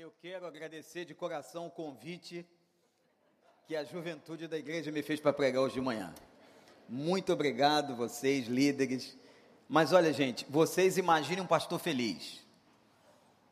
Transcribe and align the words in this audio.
Eu 0.00 0.10
quero 0.22 0.46
agradecer 0.46 1.04
de 1.04 1.12
coração 1.12 1.66
o 1.66 1.70
convite 1.70 2.46
que 3.66 3.76
a 3.76 3.84
juventude 3.84 4.48
da 4.48 4.56
igreja 4.56 4.90
me 4.90 5.02
fez 5.02 5.20
para 5.20 5.30
pregar 5.30 5.60
hoje 5.60 5.74
de 5.74 5.80
manhã. 5.82 6.14
Muito 6.88 7.30
obrigado, 7.34 7.94
vocês, 7.94 8.46
líderes. 8.46 9.14
Mas 9.68 9.92
olha, 9.92 10.10
gente, 10.10 10.46
vocês 10.48 10.96
imaginem 10.96 11.42
um 11.42 11.46
pastor 11.46 11.78
feliz. 11.78 12.40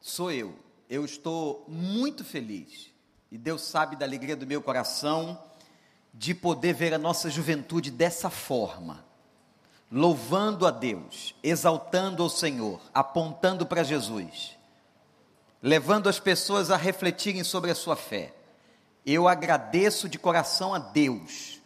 Sou 0.00 0.32
eu. 0.32 0.58
Eu 0.88 1.04
estou 1.04 1.66
muito 1.68 2.24
feliz. 2.24 2.90
E 3.30 3.36
Deus 3.36 3.60
sabe 3.60 3.94
da 3.94 4.06
alegria 4.06 4.34
do 4.34 4.46
meu 4.46 4.62
coração 4.62 5.38
de 6.14 6.34
poder 6.34 6.72
ver 6.72 6.94
a 6.94 6.98
nossa 6.98 7.28
juventude 7.28 7.90
dessa 7.90 8.30
forma. 8.30 9.04
Louvando 9.92 10.66
a 10.66 10.70
Deus, 10.70 11.34
exaltando 11.42 12.24
o 12.24 12.30
Senhor, 12.30 12.80
apontando 12.94 13.66
para 13.66 13.82
Jesus 13.82 14.56
levando 15.62 16.08
as 16.08 16.20
pessoas 16.20 16.70
a 16.70 16.76
refletirem 16.76 17.42
sobre 17.44 17.70
a 17.70 17.74
sua 17.74 17.96
fé. 17.96 18.32
Eu 19.04 19.26
agradeço 19.26 20.08
de 20.08 20.18
coração 20.18 20.74
a 20.74 20.78
Deus 20.78 21.60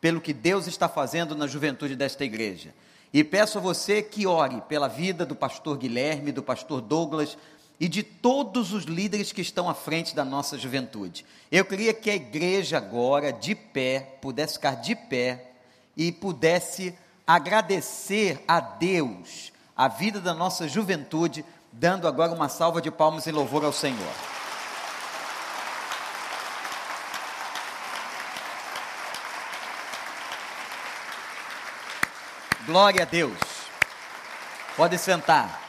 pelo 0.00 0.20
que 0.20 0.32
Deus 0.32 0.66
está 0.66 0.88
fazendo 0.88 1.34
na 1.34 1.46
juventude 1.46 1.96
desta 1.96 2.24
igreja. 2.24 2.74
E 3.12 3.22
peço 3.22 3.58
a 3.58 3.60
você 3.60 4.02
que 4.02 4.26
ore 4.26 4.60
pela 4.62 4.88
vida 4.88 5.24
do 5.24 5.36
pastor 5.36 5.76
Guilherme, 5.76 6.32
do 6.32 6.42
pastor 6.42 6.80
Douglas 6.80 7.36
e 7.78 7.88
de 7.88 8.02
todos 8.02 8.72
os 8.72 8.84
líderes 8.84 9.32
que 9.32 9.40
estão 9.40 9.68
à 9.68 9.74
frente 9.74 10.14
da 10.14 10.24
nossa 10.24 10.56
juventude. 10.56 11.24
Eu 11.50 11.64
queria 11.64 11.92
que 11.92 12.10
a 12.10 12.14
igreja 12.14 12.78
agora, 12.78 13.32
de 13.32 13.54
pé, 13.54 14.18
pudesse 14.20 14.54
ficar 14.54 14.76
de 14.76 14.94
pé 14.94 15.52
e 15.96 16.10
pudesse 16.10 16.94
agradecer 17.26 18.42
a 18.46 18.60
Deus 18.60 19.52
a 19.76 19.88
vida 19.88 20.20
da 20.20 20.32
nossa 20.32 20.68
juventude 20.68 21.44
dando 21.72 22.06
agora 22.06 22.32
uma 22.32 22.50
salva 22.50 22.82
de 22.82 22.90
palmas 22.90 23.26
em 23.26 23.32
louvor 23.32 23.64
ao 23.64 23.72
Senhor. 23.72 24.14
Glória 32.66 33.02
a 33.02 33.06
Deus. 33.06 33.38
Pode 34.76 34.96
sentar. 34.98 35.60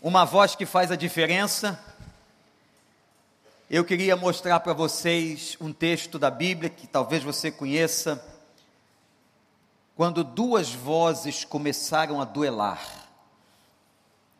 Uma 0.00 0.24
voz 0.24 0.54
que 0.54 0.64
faz 0.64 0.90
a 0.90 0.96
diferença. 0.96 1.78
Eu 3.68 3.84
queria 3.84 4.16
mostrar 4.16 4.60
para 4.60 4.72
vocês 4.72 5.56
um 5.60 5.72
texto 5.72 6.18
da 6.18 6.30
Bíblia 6.30 6.70
que 6.70 6.86
talvez 6.86 7.22
você 7.22 7.50
conheça. 7.50 8.24
Quando 9.94 10.24
duas 10.24 10.72
vozes 10.72 11.44
começaram 11.44 12.20
a 12.20 12.24
duelar. 12.24 13.01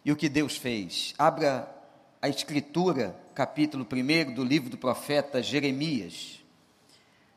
E 0.04 0.10
o 0.10 0.16
que 0.16 0.28
Deus 0.28 0.56
fez? 0.56 1.14
Abra 1.16 1.72
a 2.20 2.28
Escritura, 2.28 3.16
capítulo 3.34 3.86
1 3.90 4.34
do 4.34 4.42
livro 4.42 4.68
do 4.68 4.76
profeta 4.76 5.40
Jeremias. 5.40 6.40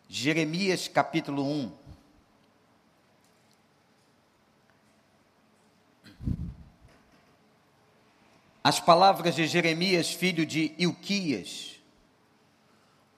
Jeremias, 0.09 0.87
capítulo 0.87 1.43
1. 1.43 1.71
As 8.63 8.79
palavras 8.79 9.35
de 9.35 9.45
Jeremias, 9.45 10.11
filho 10.11 10.43
de 10.43 10.73
Ilquias, 10.79 11.79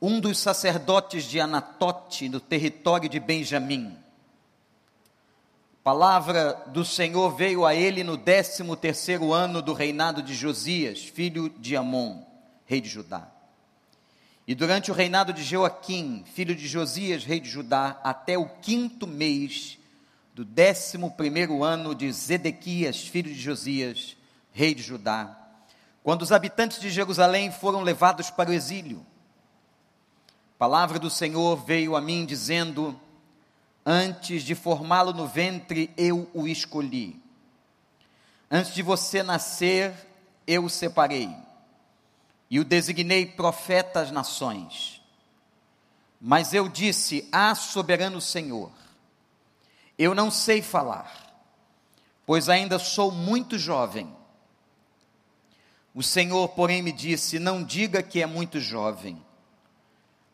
um 0.02 0.20
dos 0.20 0.39
sacerdotes 0.39 1.23
de 1.23 1.39
Anatote, 1.39 2.28
no 2.28 2.42
território 2.42 3.08
de 3.08 3.17
Benjamim 3.17 3.98
palavra 5.88 6.66
do 6.68 6.84
Senhor 6.84 7.34
veio 7.34 7.66
a 7.66 7.74
ele 7.74 8.04
no 8.04 8.18
décimo 8.18 8.76
terceiro 8.76 9.32
ano 9.32 9.62
do 9.62 9.72
reinado 9.72 10.22
de 10.22 10.36
Josias, 10.36 11.02
filho 11.02 11.48
de 11.48 11.78
Amon, 11.78 12.26
rei 12.66 12.82
de 12.82 12.90
Judá. 12.90 13.26
E 14.46 14.54
durante 14.54 14.92
o 14.92 14.94
reinado 14.94 15.32
de 15.32 15.42
Joaquim, 15.42 16.26
filho 16.34 16.54
de 16.54 16.68
Josias, 16.68 17.24
rei 17.24 17.40
de 17.40 17.50
Judá, 17.50 18.02
até 18.04 18.38
o 18.38 18.50
quinto 18.50 19.08
mês 19.08 19.80
do 20.34 20.44
décimo 20.44 21.11
primeiro 21.11 21.64
ano 21.64 21.95
de 21.95 22.11
Zedequias, 22.11 23.08
filho 23.08 23.34
de 23.34 23.40
Josias, 23.40 24.17
rei 24.52 24.76
de 24.76 24.84
Judá, 24.84 25.40
quando 26.04 26.23
os 26.23 26.34
habitantes 26.34 26.82
de 26.82 26.90
Jerusalém 26.90 27.50
foram 27.50 27.80
levados 27.80 28.30
para 28.30 28.50
o 28.50 28.54
exílio. 28.54 29.06
Palavra 30.60 31.00
do 31.00 31.10
Senhor 31.10 31.56
veio 31.66 31.95
a 31.95 32.02
mim 32.02 32.26
dizendo: 32.26 33.00
Antes 33.89 34.43
de 34.43 34.53
formá-lo 34.53 35.14
no 35.14 35.25
ventre, 35.25 35.89
eu 35.95 36.30
o 36.33 36.45
escolhi. 36.45 37.23
Antes 38.52 38.73
de 38.73 38.81
você 38.81 39.23
nascer, 39.23 39.93
eu 40.45 40.65
o 40.65 40.70
separei. 40.70 41.33
E 42.49 42.59
o 42.59 42.65
designei 42.65 43.25
profeta 43.25 44.02
às 44.02 44.11
nações. 44.11 45.02
Mas 46.20 46.53
eu 46.53 46.67
disse: 46.67 47.30
Ah, 47.31 47.55
soberano 47.55 48.20
Senhor, 48.20 48.73
eu 49.98 50.14
não 50.14 50.30
sei 50.30 50.61
falar, 50.61 51.39
pois 52.25 52.49
ainda 52.49 52.77
sou 52.77 53.09
muito 53.09 53.58
jovem. 53.58 54.14
O 55.95 56.04
Senhor, 56.04 56.49
porém, 56.49 56.81
me 56.81 56.92
disse: 56.92 57.39
Não 57.39 57.64
diga 57.64 58.04
que 58.04 58.21
é 58.21 58.25
muito 58.25 58.59
jovem 58.59 59.25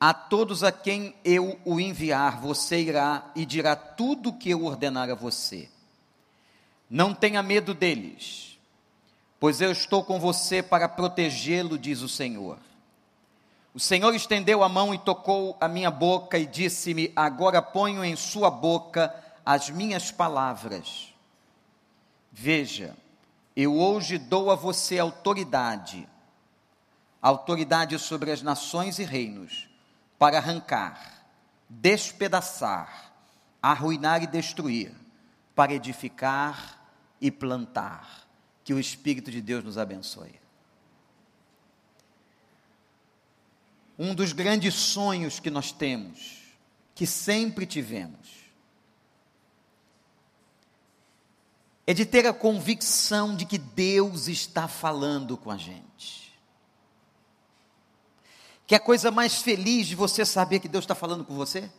a 0.05 0.13
todos 0.13 0.65
a 0.65 0.71
quem 0.71 1.15
eu 1.23 1.57
o 1.63 1.79
enviar, 1.79 2.37
você 2.41 2.77
irá 2.77 3.31
e 3.33 3.45
dirá 3.45 3.73
tudo 3.73 4.31
o 4.31 4.33
que 4.33 4.49
eu 4.49 4.65
ordenar 4.65 5.09
a 5.09 5.15
você. 5.15 5.69
Não 6.89 7.13
tenha 7.13 7.41
medo 7.41 7.73
deles, 7.73 8.59
pois 9.39 9.61
eu 9.61 9.71
estou 9.71 10.03
com 10.03 10.19
você 10.19 10.61
para 10.61 10.89
protegê-lo, 10.89 11.77
diz 11.77 12.01
o 12.01 12.09
Senhor. 12.09 12.57
O 13.73 13.79
Senhor 13.79 14.13
estendeu 14.13 14.61
a 14.61 14.67
mão 14.67 14.93
e 14.93 14.97
tocou 14.97 15.55
a 15.57 15.69
minha 15.69 15.89
boca 15.89 16.37
e 16.37 16.45
disse-me: 16.45 17.13
Agora 17.15 17.61
ponho 17.61 18.03
em 18.03 18.17
sua 18.17 18.51
boca 18.51 19.15
as 19.45 19.69
minhas 19.69 20.11
palavras. 20.11 21.13
Veja, 22.29 22.93
eu 23.55 23.79
hoje 23.79 24.17
dou 24.17 24.51
a 24.51 24.55
você 24.55 24.99
autoridade, 24.99 26.05
autoridade 27.21 27.97
sobre 27.97 28.31
as 28.31 28.41
nações 28.41 28.99
e 28.99 29.05
reinos 29.05 29.71
para 30.23 30.37
arrancar, 30.37 31.27
despedaçar, 31.67 33.13
arruinar 33.61 34.23
e 34.23 34.27
destruir, 34.27 34.95
para 35.53 35.73
edificar 35.73 36.81
e 37.19 37.29
plantar. 37.29 38.25
Que 38.63 38.73
o 38.73 38.79
Espírito 38.79 39.29
de 39.29 39.41
Deus 39.41 39.65
nos 39.65 39.77
abençoe. 39.77 40.39
Um 43.99 44.15
dos 44.15 44.31
grandes 44.31 44.75
sonhos 44.75 45.41
que 45.41 45.49
nós 45.49 45.73
temos, 45.73 46.41
que 46.95 47.05
sempre 47.05 47.65
tivemos, 47.65 48.45
é 51.85 51.93
de 51.93 52.05
ter 52.05 52.25
a 52.25 52.33
convicção 52.33 53.35
de 53.35 53.45
que 53.45 53.57
Deus 53.57 54.29
está 54.29 54.69
falando 54.69 55.35
com 55.35 55.51
a 55.51 55.57
gente. 55.57 55.92
Que 58.73 58.75
é 58.75 58.79
a 58.79 58.83
coisa 58.83 59.11
mais 59.11 59.39
feliz 59.39 59.85
de 59.85 59.93
você 59.93 60.25
saber 60.25 60.59
que 60.59 60.67
Deus 60.67 60.83
está 60.83 60.95
falando 60.95 61.23
com 61.23 61.35
você? 61.35 61.71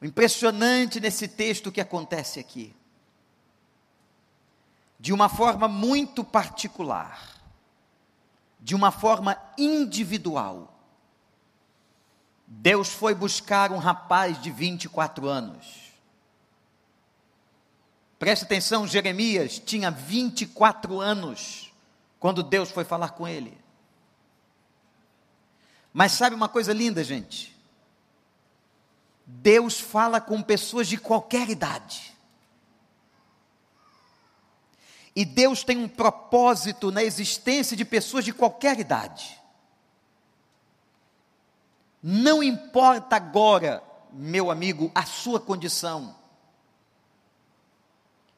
O 0.00 0.06
impressionante 0.06 1.00
nesse 1.00 1.26
texto 1.26 1.72
que 1.72 1.80
acontece 1.80 2.38
aqui, 2.38 2.72
de 4.96 5.12
uma 5.12 5.28
forma 5.28 5.66
muito 5.66 6.22
particular, 6.22 7.42
de 8.60 8.76
uma 8.76 8.92
forma 8.92 9.36
individual, 9.58 10.72
Deus 12.46 12.90
foi 12.90 13.12
buscar 13.12 13.72
um 13.72 13.78
rapaz 13.78 14.40
de 14.40 14.52
24 14.52 15.26
anos. 15.26 15.92
Preste 18.20 18.44
atenção, 18.44 18.86
Jeremias 18.86 19.58
tinha 19.58 19.90
24 19.90 21.00
anos 21.00 21.72
quando 22.20 22.40
Deus 22.40 22.70
foi 22.70 22.84
falar 22.84 23.10
com 23.10 23.26
ele. 23.26 23.63
Mas 25.94 26.10
sabe 26.10 26.34
uma 26.34 26.48
coisa 26.48 26.72
linda, 26.72 27.04
gente? 27.04 27.56
Deus 29.24 29.78
fala 29.78 30.20
com 30.20 30.42
pessoas 30.42 30.88
de 30.88 30.98
qualquer 30.98 31.48
idade. 31.48 32.12
E 35.14 35.24
Deus 35.24 35.62
tem 35.62 35.78
um 35.78 35.88
propósito 35.88 36.90
na 36.90 37.04
existência 37.04 37.76
de 37.76 37.84
pessoas 37.84 38.24
de 38.24 38.32
qualquer 38.32 38.80
idade. 38.80 39.40
Não 42.02 42.42
importa 42.42 43.14
agora, 43.14 43.80
meu 44.12 44.50
amigo, 44.50 44.90
a 44.96 45.06
sua 45.06 45.38
condição. 45.38 46.16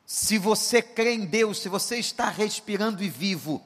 Se 0.04 0.36
você 0.36 0.82
crê 0.82 1.14
em 1.14 1.24
Deus, 1.24 1.58
se 1.58 1.70
você 1.70 1.96
está 1.96 2.28
respirando 2.28 3.02
e 3.02 3.08
vivo, 3.08 3.64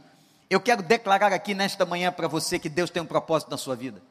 eu 0.50 0.61
quero 0.61 0.82
declarar 0.82 1.32
aqui 1.32 1.55
nesta 1.55 1.87
manhã 1.87 2.11
para 2.11 2.26
você 2.26 2.58
que 2.58 2.69
Deus 2.69 2.91
tem 2.91 3.00
um 3.00 3.06
propósito 3.06 3.50
na 3.50 3.56
sua 3.56 3.76
vida. 3.76 4.02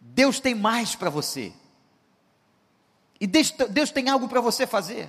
Deus 0.00 0.40
tem 0.40 0.56
mais 0.56 0.96
para 0.96 1.08
você. 1.08 1.52
E 3.20 3.26
Deus, 3.28 3.52
Deus 3.70 3.92
tem 3.92 4.08
algo 4.08 4.28
para 4.28 4.40
você 4.40 4.66
fazer. 4.66 5.08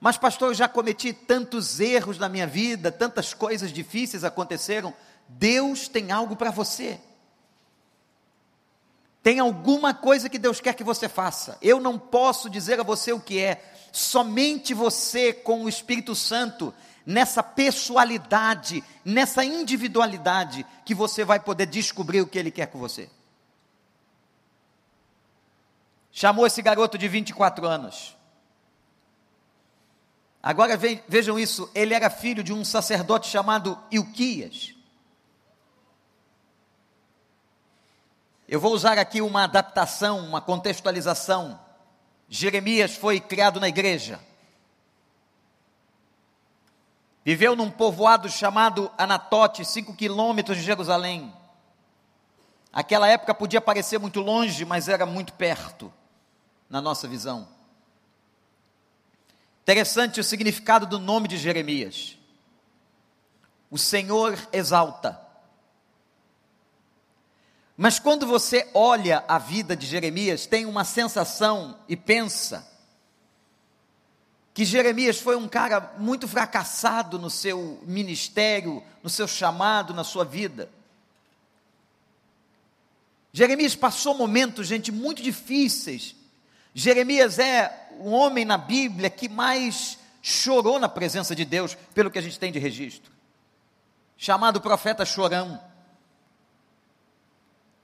Mas, 0.00 0.18
pastor, 0.18 0.50
eu 0.50 0.54
já 0.54 0.68
cometi 0.68 1.12
tantos 1.12 1.78
erros 1.78 2.18
na 2.18 2.28
minha 2.28 2.46
vida, 2.46 2.90
tantas 2.90 3.32
coisas 3.32 3.72
difíceis 3.72 4.24
aconteceram. 4.24 4.92
Deus 5.28 5.86
tem 5.86 6.10
algo 6.10 6.34
para 6.34 6.50
você. 6.50 7.00
Tem 9.24 9.40
alguma 9.40 9.94
coisa 9.94 10.28
que 10.28 10.38
Deus 10.38 10.60
quer 10.60 10.74
que 10.74 10.84
você 10.84 11.08
faça. 11.08 11.56
Eu 11.62 11.80
não 11.80 11.98
posso 11.98 12.50
dizer 12.50 12.78
a 12.78 12.82
você 12.82 13.10
o 13.10 13.18
que 13.18 13.40
é. 13.40 13.64
Somente 13.90 14.74
você, 14.74 15.32
com 15.32 15.64
o 15.64 15.68
Espírito 15.68 16.14
Santo, 16.14 16.74
nessa 17.06 17.42
pessoalidade, 17.42 18.84
nessa 19.02 19.42
individualidade, 19.42 20.66
que 20.84 20.94
você 20.94 21.24
vai 21.24 21.40
poder 21.40 21.64
descobrir 21.64 22.20
o 22.20 22.26
que 22.26 22.38
Ele 22.38 22.50
quer 22.50 22.66
com 22.66 22.78
você. 22.78 23.08
Chamou 26.12 26.46
esse 26.46 26.60
garoto 26.60 26.98
de 26.98 27.08
24 27.08 27.66
anos. 27.66 28.14
Agora 30.42 30.78
vejam 31.08 31.38
isso, 31.38 31.70
ele 31.74 31.94
era 31.94 32.10
filho 32.10 32.44
de 32.44 32.52
um 32.52 32.62
sacerdote 32.62 33.28
chamado 33.28 33.78
Ilquias. 33.90 34.73
Eu 38.46 38.60
vou 38.60 38.72
usar 38.72 38.98
aqui 38.98 39.22
uma 39.22 39.44
adaptação, 39.44 40.18
uma 40.20 40.40
contextualização. 40.40 41.58
Jeremias 42.28 42.94
foi 42.94 43.20
criado 43.20 43.58
na 43.58 43.68
igreja. 43.68 44.20
Viveu 47.24 47.56
num 47.56 47.70
povoado 47.70 48.28
chamado 48.28 48.90
Anatote, 48.98 49.64
cinco 49.64 49.94
quilômetros 49.94 50.58
de 50.58 50.62
Jerusalém. 50.62 51.32
Aquela 52.70 53.08
época 53.08 53.34
podia 53.34 53.60
parecer 53.60 53.98
muito 53.98 54.20
longe, 54.20 54.64
mas 54.64 54.88
era 54.88 55.06
muito 55.06 55.32
perto, 55.32 55.90
na 56.68 56.82
nossa 56.82 57.08
visão. 57.08 57.48
Interessante 59.62 60.20
o 60.20 60.24
significado 60.24 60.84
do 60.84 60.98
nome 60.98 61.26
de 61.26 61.38
Jeremias. 61.38 62.18
O 63.70 63.78
Senhor 63.78 64.36
exalta. 64.52 65.23
Mas 67.76 67.98
quando 67.98 68.26
você 68.26 68.68
olha 68.72 69.24
a 69.26 69.38
vida 69.38 69.76
de 69.76 69.86
Jeremias, 69.86 70.46
tem 70.46 70.64
uma 70.64 70.84
sensação 70.84 71.76
e 71.88 71.96
pensa 71.96 72.68
que 74.52 74.64
Jeremias 74.64 75.18
foi 75.18 75.34
um 75.34 75.48
cara 75.48 75.94
muito 75.98 76.28
fracassado 76.28 77.18
no 77.18 77.28
seu 77.28 77.80
ministério, 77.84 78.80
no 79.02 79.10
seu 79.10 79.26
chamado, 79.26 79.92
na 79.92 80.04
sua 80.04 80.24
vida. 80.24 80.70
Jeremias 83.32 83.74
passou 83.74 84.14
momentos, 84.14 84.68
gente, 84.68 84.92
muito 84.92 85.20
difíceis. 85.20 86.14
Jeremias 86.72 87.40
é 87.40 87.88
o 87.98 88.10
homem 88.10 88.44
na 88.44 88.56
Bíblia 88.56 89.10
que 89.10 89.28
mais 89.28 89.98
chorou 90.22 90.78
na 90.78 90.88
presença 90.88 91.34
de 91.34 91.44
Deus, 91.44 91.76
pelo 91.92 92.10
que 92.10 92.18
a 92.18 92.22
gente 92.22 92.38
tem 92.38 92.52
de 92.52 92.60
registro. 92.60 93.10
Chamado 94.16 94.60
profeta 94.60 95.04
chorão. 95.04 95.60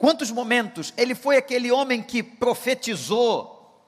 Quantos 0.01 0.31
momentos 0.31 0.95
ele 0.97 1.15
foi 1.15 1.37
aquele 1.37 1.71
homem 1.71 2.03
que 2.03 2.23
profetizou 2.23 3.85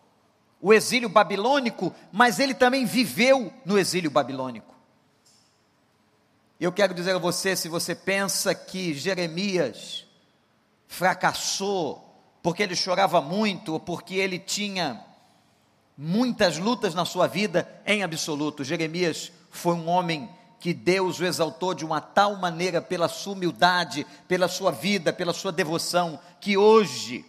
o 0.61 0.71
exílio 0.71 1.09
babilônico, 1.09 1.91
mas 2.13 2.39
ele 2.39 2.53
também 2.53 2.85
viveu 2.85 3.51
no 3.65 3.79
exílio 3.79 4.11
babilônico. 4.11 4.75
Eu 6.61 6.71
quero 6.71 6.93
dizer 6.93 7.15
a 7.15 7.19
você: 7.19 7.57
se 7.57 7.67
você 7.67 7.95
pensa 7.95 8.55
que 8.55 8.93
Jeremias 8.93 10.05
fracassou 10.87 12.07
porque 12.43 12.63
ele 12.63 12.77
chorava 12.77 13.23
muito 13.23 13.73
ou 13.73 13.81
porque 13.81 14.17
ele 14.17 14.39
tinha 14.39 15.03
muitas 15.97 16.59
lutas 16.59 16.95
na 16.95 17.07
sua 17.07 17.27
vida, 17.27 17.67
em 17.87 18.03
absoluto, 18.03 18.63
Jeremias 18.63 19.33
foi 19.51 19.75
um 19.75 19.89
homem 19.89 20.29
que 20.63 20.73
Deus 20.73 21.19
o 21.19 21.25
exaltou 21.25 21.75
de 21.75 21.85
uma 21.85 22.01
tal 22.01 22.37
maneira 22.37 22.81
pela 22.81 23.09
sua 23.09 23.33
humildade, 23.33 24.07
pela 24.29 24.47
sua 24.47 24.71
vida, 24.71 25.13
pela 25.13 25.33
sua 25.33 25.51
devoção, 25.51 26.21
que 26.41 26.57
hoje, 26.57 27.25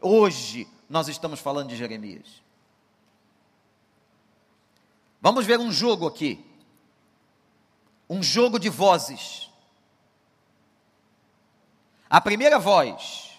hoje, 0.00 0.68
nós 0.88 1.08
estamos 1.08 1.40
falando 1.40 1.70
de 1.70 1.76
Jeremias. 1.76 2.40
Vamos 5.20 5.44
ver 5.44 5.58
um 5.58 5.72
jogo 5.72 6.06
aqui. 6.06 6.46
Um 8.08 8.22
jogo 8.22 8.56
de 8.56 8.68
vozes. 8.68 9.50
A 12.08 12.20
primeira 12.20 12.56
voz 12.56 13.32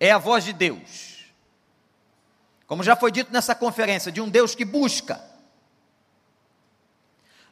é 0.00 0.10
a 0.10 0.16
voz 0.16 0.44
de 0.44 0.54
Deus. 0.54 1.26
Como 2.66 2.82
já 2.82 2.96
foi 2.96 3.12
dito 3.12 3.30
nessa 3.30 3.54
conferência, 3.54 4.10
de 4.10 4.22
um 4.22 4.30
Deus 4.30 4.54
que 4.54 4.64
busca, 4.64 5.31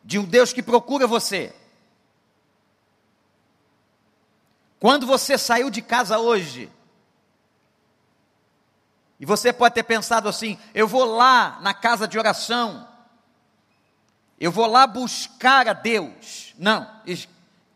de 0.02 0.18
um 0.18 0.24
Deus 0.24 0.52
que 0.52 0.62
procura 0.62 1.06
você. 1.06 1.54
Quando 4.78 5.06
você 5.06 5.36
saiu 5.36 5.68
de 5.68 5.82
casa 5.82 6.18
hoje, 6.18 6.70
e 9.20 9.26
você 9.26 9.52
pode 9.52 9.74
ter 9.74 9.82
pensado 9.82 10.28
assim: 10.28 10.58
eu 10.74 10.88
vou 10.88 11.04
lá 11.04 11.58
na 11.60 11.74
casa 11.74 12.08
de 12.08 12.18
oração, 12.18 12.88
eu 14.40 14.50
vou 14.50 14.66
lá 14.66 14.86
buscar 14.86 15.68
a 15.68 15.74
Deus. 15.74 16.54
Não, 16.58 16.90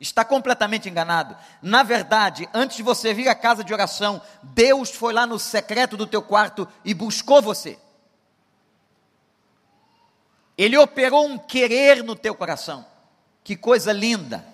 está 0.00 0.25
completamente 0.25 0.88
enganado. 0.88 1.37
Na 1.61 1.82
verdade, 1.82 2.49
antes 2.55 2.79
de 2.79 2.82
você 2.82 3.12
vir 3.12 3.29
à 3.29 3.35
casa 3.35 3.62
de 3.62 3.75
oração, 3.75 4.23
Deus 4.43 4.91
foi 4.91 5.12
lá 5.12 5.27
no 5.27 5.38
secreto 5.38 5.97
do 5.97 6.06
teu 6.06 6.23
quarto 6.23 6.67
e 6.82 6.94
buscou 6.94 7.43
você. 7.43 7.79
Ele 10.56 10.77
operou 10.79 11.27
um 11.27 11.39
querer 11.39 12.03
no 12.03 12.15
teu 12.15 12.35
coração. 12.35 12.87
Que 13.43 13.56
coisa 13.56 13.93
linda. 13.93 14.45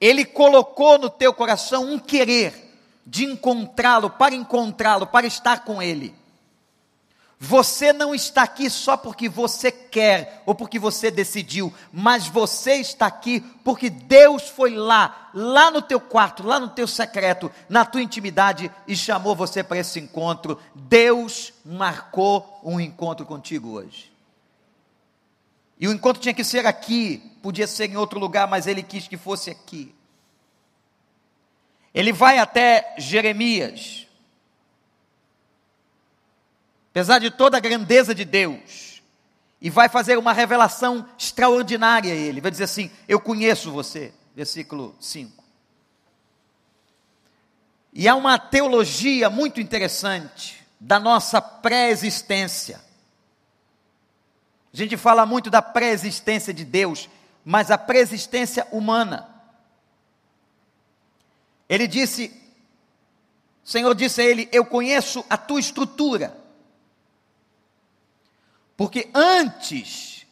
Ele 0.00 0.24
colocou 0.24 0.98
no 0.98 1.08
teu 1.08 1.32
coração 1.32 1.84
um 1.84 1.98
querer 1.98 2.54
de 3.06 3.24
encontrá-lo, 3.24 4.10
para 4.10 4.34
encontrá-lo, 4.34 5.06
para 5.06 5.26
estar 5.26 5.64
com 5.64 5.82
Ele. 5.82 6.14
Você 7.38 7.92
não 7.92 8.14
está 8.14 8.42
aqui 8.44 8.70
só 8.70 8.96
porque 8.96 9.28
você 9.28 9.70
quer 9.70 10.42
ou 10.46 10.54
porque 10.54 10.78
você 10.78 11.10
decidiu, 11.10 11.72
mas 11.92 12.26
você 12.26 12.76
está 12.76 13.06
aqui 13.06 13.40
porque 13.62 13.90
Deus 13.90 14.48
foi 14.48 14.70
lá, 14.70 15.30
lá 15.34 15.70
no 15.70 15.82
teu 15.82 16.00
quarto, 16.00 16.42
lá 16.42 16.58
no 16.58 16.68
teu 16.68 16.86
secreto, 16.86 17.52
na 17.68 17.84
tua 17.84 18.00
intimidade 18.00 18.70
e 18.88 18.96
chamou 18.96 19.36
você 19.36 19.62
para 19.62 19.76
esse 19.76 20.00
encontro. 20.00 20.58
Deus 20.74 21.52
marcou 21.62 22.58
um 22.64 22.80
encontro 22.80 23.26
contigo 23.26 23.72
hoje. 23.72 24.15
E 25.78 25.86
o 25.86 25.92
encontro 25.92 26.22
tinha 26.22 26.34
que 26.34 26.44
ser 26.44 26.66
aqui, 26.66 27.18
podia 27.42 27.66
ser 27.66 27.90
em 27.90 27.96
outro 27.96 28.18
lugar, 28.18 28.48
mas 28.48 28.66
ele 28.66 28.82
quis 28.82 29.06
que 29.06 29.16
fosse 29.16 29.50
aqui. 29.50 29.94
Ele 31.94 32.12
vai 32.12 32.38
até 32.38 32.94
Jeremias. 32.98 34.06
Apesar 36.90 37.18
de 37.18 37.30
toda 37.30 37.56
a 37.56 37.60
grandeza 37.60 38.14
de 38.14 38.24
Deus, 38.24 38.86
e 39.60 39.70
vai 39.70 39.88
fazer 39.88 40.18
uma 40.18 40.32
revelação 40.32 41.08
extraordinária 41.18 42.12
a 42.12 42.16
ele. 42.16 42.40
Vai 42.40 42.50
dizer 42.50 42.64
assim: 42.64 42.90
Eu 43.08 43.20
conheço 43.20 43.70
você. 43.70 44.12
Versículo 44.34 44.94
5. 45.00 45.42
E 47.92 48.06
há 48.06 48.14
uma 48.14 48.38
teologia 48.38 49.30
muito 49.30 49.60
interessante 49.60 50.62
da 50.78 51.00
nossa 51.00 51.40
pré-existência. 51.40 52.84
A 54.76 54.78
gente 54.78 54.98
fala 54.98 55.24
muito 55.24 55.48
da 55.48 55.62
pré-existência 55.62 56.52
de 56.52 56.62
Deus, 56.62 57.08
mas 57.42 57.70
a 57.70 57.78
pré-existência 57.78 58.66
humana. 58.70 59.26
Ele 61.66 61.86
disse, 61.86 62.30
o 63.64 63.68
Senhor 63.68 63.94
disse 63.94 64.20
a 64.20 64.24
ele: 64.24 64.50
Eu 64.52 64.66
conheço 64.66 65.24
a 65.30 65.38
tua 65.38 65.58
estrutura. 65.58 66.36
Porque 68.76 69.08
antes 69.14 70.26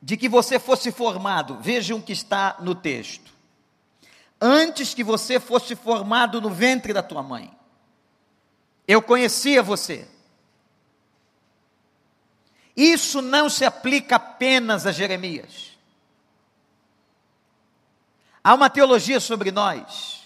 de 0.00 0.16
que 0.16 0.30
você 0.30 0.58
fosse 0.58 0.90
formado, 0.90 1.58
vejam 1.60 1.98
o 1.98 2.02
que 2.02 2.14
está 2.14 2.56
no 2.60 2.74
texto. 2.74 3.34
Antes 4.40 4.94
que 4.94 5.04
você 5.04 5.38
fosse 5.38 5.76
formado 5.76 6.40
no 6.40 6.48
ventre 6.48 6.94
da 6.94 7.02
tua 7.02 7.22
mãe, 7.22 7.54
eu 8.88 9.02
conhecia 9.02 9.62
você. 9.62 10.08
Isso 12.76 13.22
não 13.22 13.48
se 13.48 13.64
aplica 13.64 14.16
apenas 14.16 14.86
a 14.86 14.92
Jeremias. 14.92 15.78
Há 18.42 18.54
uma 18.54 18.68
teologia 18.68 19.20
sobre 19.20 19.50
nós 19.50 20.22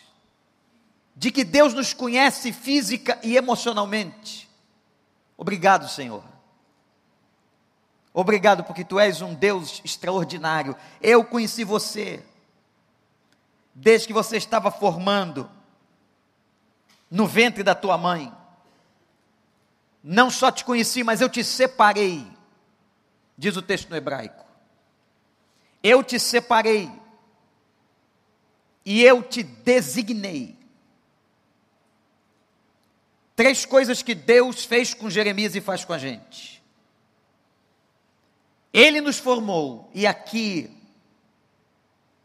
de 1.15 1.31
que 1.31 1.45
Deus 1.45 1.75
nos 1.75 1.93
conhece 1.93 2.53
física 2.53 3.19
e 3.23 3.37
emocionalmente. 3.37 4.49
Obrigado, 5.37 5.89
Senhor. 5.89 6.25
Obrigado 8.15 8.65
porque 8.65 8.85
tu 8.85 8.99
és 8.99 9.21
um 9.21 9.35
Deus 9.35 9.81
extraordinário. 9.85 10.77
Eu 11.01 11.25
conheci 11.25 11.65
você 11.65 12.25
desde 13.75 14.09
que 14.09 14.13
você 14.13 14.37
estava 14.37 14.71
formando 14.71 15.49
no 17.11 17.27
ventre 17.27 17.63
da 17.63 17.75
tua 17.75 17.97
mãe. 17.97 18.33
Não 20.03 20.31
só 20.31 20.51
te 20.51 20.65
conheci, 20.65 21.05
mas 21.05 21.21
eu 21.21 21.29
te 21.29 21.45
separei. 21.45 22.38
Diz 23.39 23.57
o 23.57 23.63
texto 23.63 23.89
no 23.89 23.97
hebraico. 23.97 24.45
Eu 25.81 26.03
te 26.03 26.19
separei 26.19 26.91
e 28.85 29.03
eu 29.03 29.23
te 29.23 29.45
designei. 29.45 30.59
Três 33.37 33.65
coisas 33.65 34.03
que 34.03 34.17
Deus 34.17 34.65
fez 34.65 34.93
com 34.93 35.09
Jeremias 35.09 35.55
e 35.55 35.61
faz 35.61 35.85
com 35.85 35.93
a 35.93 35.99
gente. 35.99 36.61
Ele 38.73 39.01
nos 39.01 39.19
formou, 39.19 39.89
e 39.95 40.07
aqui, 40.07 40.77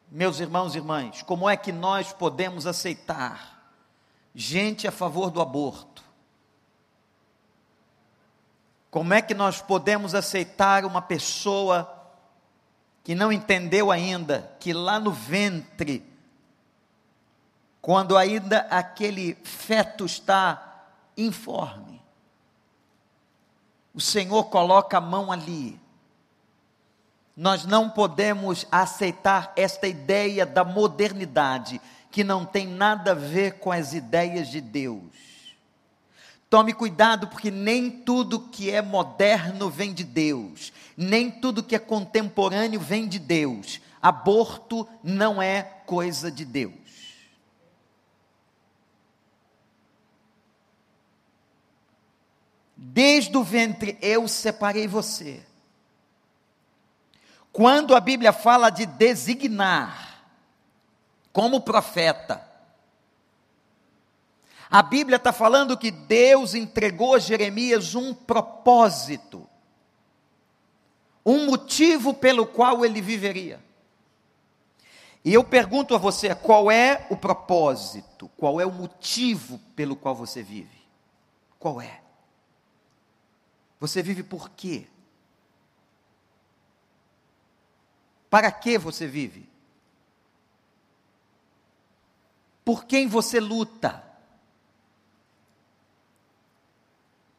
meus 0.10 0.40
irmãos 0.40 0.74
e 0.74 0.80
irmãs, 0.80 1.22
como 1.22 1.48
é 1.48 1.56
que 1.56 1.72
nós 1.72 2.12
podemos 2.12 2.66
aceitar 2.66 3.72
gente 4.34 4.88
a 4.88 4.92
favor 4.92 5.30
do 5.30 5.40
aborto? 5.40 5.93
Como 8.94 9.12
é 9.12 9.24
que 9.24 9.34
nós 9.34 9.60
podemos 9.60 10.14
aceitar 10.14 10.86
uma 10.86 11.02
pessoa 11.02 11.92
que 13.04 13.16
não 13.16 13.32
entendeu 13.32 13.90
ainda 13.90 14.56
que 14.60 14.72
lá 14.72 15.00
no 15.00 15.10
ventre, 15.10 16.06
quando 17.82 18.16
ainda 18.16 18.60
aquele 18.70 19.34
feto 19.44 20.06
está 20.06 20.86
informe. 21.18 22.04
O 23.96 24.00
Senhor 24.00 24.44
coloca 24.44 25.00
a 25.00 25.02
mão 25.02 25.32
ali. 25.32 25.82
Nós 27.36 27.66
não 27.66 27.90
podemos 27.90 28.68
aceitar 28.72 29.54
esta 29.56 29.88
ideia 29.88 30.46
da 30.46 30.64
modernidade, 30.64 31.82
que 32.12 32.24
não 32.24 32.46
tem 32.46 32.68
nada 32.68 33.14
a 33.14 33.16
ver 33.16 33.54
com 33.54 33.72
as 33.72 33.92
ideias 33.92 34.50
de 34.50 34.62
Deus. 34.62 35.33
Tome 36.54 36.72
cuidado, 36.72 37.30
porque 37.30 37.50
nem 37.50 37.90
tudo 37.90 38.40
que 38.40 38.70
é 38.70 38.80
moderno 38.80 39.72
vem 39.72 39.92
de 39.92 40.04
Deus, 40.04 40.72
nem 40.96 41.32
tudo 41.32 41.64
que 41.64 41.76
é 41.76 41.80
contemporâneo 41.80 42.80
vem 42.80 43.08
de 43.08 43.18
Deus. 43.18 43.82
Aborto 44.00 44.88
não 45.02 45.42
é 45.42 45.64
coisa 45.64 46.32
de 46.32 46.46
Deus. 46.46 46.76
Desde 52.78 53.36
o 53.36 53.44
ventre 53.44 53.98
eu 54.00 54.28
separei 54.28 54.88
você. 54.88 55.44
Quando 57.52 57.96
a 57.96 58.00
Bíblia 58.00 58.32
fala 58.32 58.70
de 58.70 58.86
designar 58.86 60.24
como 61.32 61.62
profeta, 61.62 62.53
a 64.74 64.82
Bíblia 64.82 65.18
está 65.18 65.32
falando 65.32 65.78
que 65.78 65.92
Deus 65.92 66.56
entregou 66.56 67.14
a 67.14 67.20
Jeremias 67.20 67.94
um 67.94 68.12
propósito, 68.12 69.48
um 71.24 71.46
motivo 71.46 72.12
pelo 72.12 72.48
qual 72.48 72.84
ele 72.84 73.00
viveria. 73.00 73.64
E 75.24 75.32
eu 75.32 75.44
pergunto 75.44 75.94
a 75.94 76.00
você: 76.00 76.34
qual 76.34 76.72
é 76.72 77.06
o 77.12 77.16
propósito, 77.16 78.28
qual 78.36 78.60
é 78.60 78.66
o 78.66 78.72
motivo 78.72 79.60
pelo 79.76 79.96
qual 79.96 80.16
você 80.16 80.42
vive? 80.42 80.82
Qual 81.60 81.80
é? 81.80 82.02
Você 83.80 84.02
vive 84.02 84.24
por 84.24 84.50
quê? 84.50 84.88
Para 88.28 88.52
que 88.52 88.80
você 88.80 89.06
vive? 89.06 89.48
Por 92.66 92.86
quem 92.86 93.08
você 93.08 93.40
luta? 93.40 94.13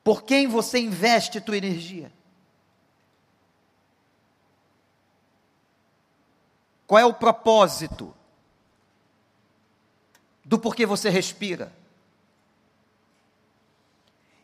Por 0.04 0.22
quem 0.22 0.46
você 0.46 0.78
investe 0.78 1.40
tua 1.40 1.56
energia? 1.56 2.12
Qual 6.86 7.00
é 7.00 7.06
o 7.06 7.14
propósito 7.14 8.14
do 10.44 10.58
porquê 10.58 10.84
você 10.84 11.08
respira? 11.08 11.72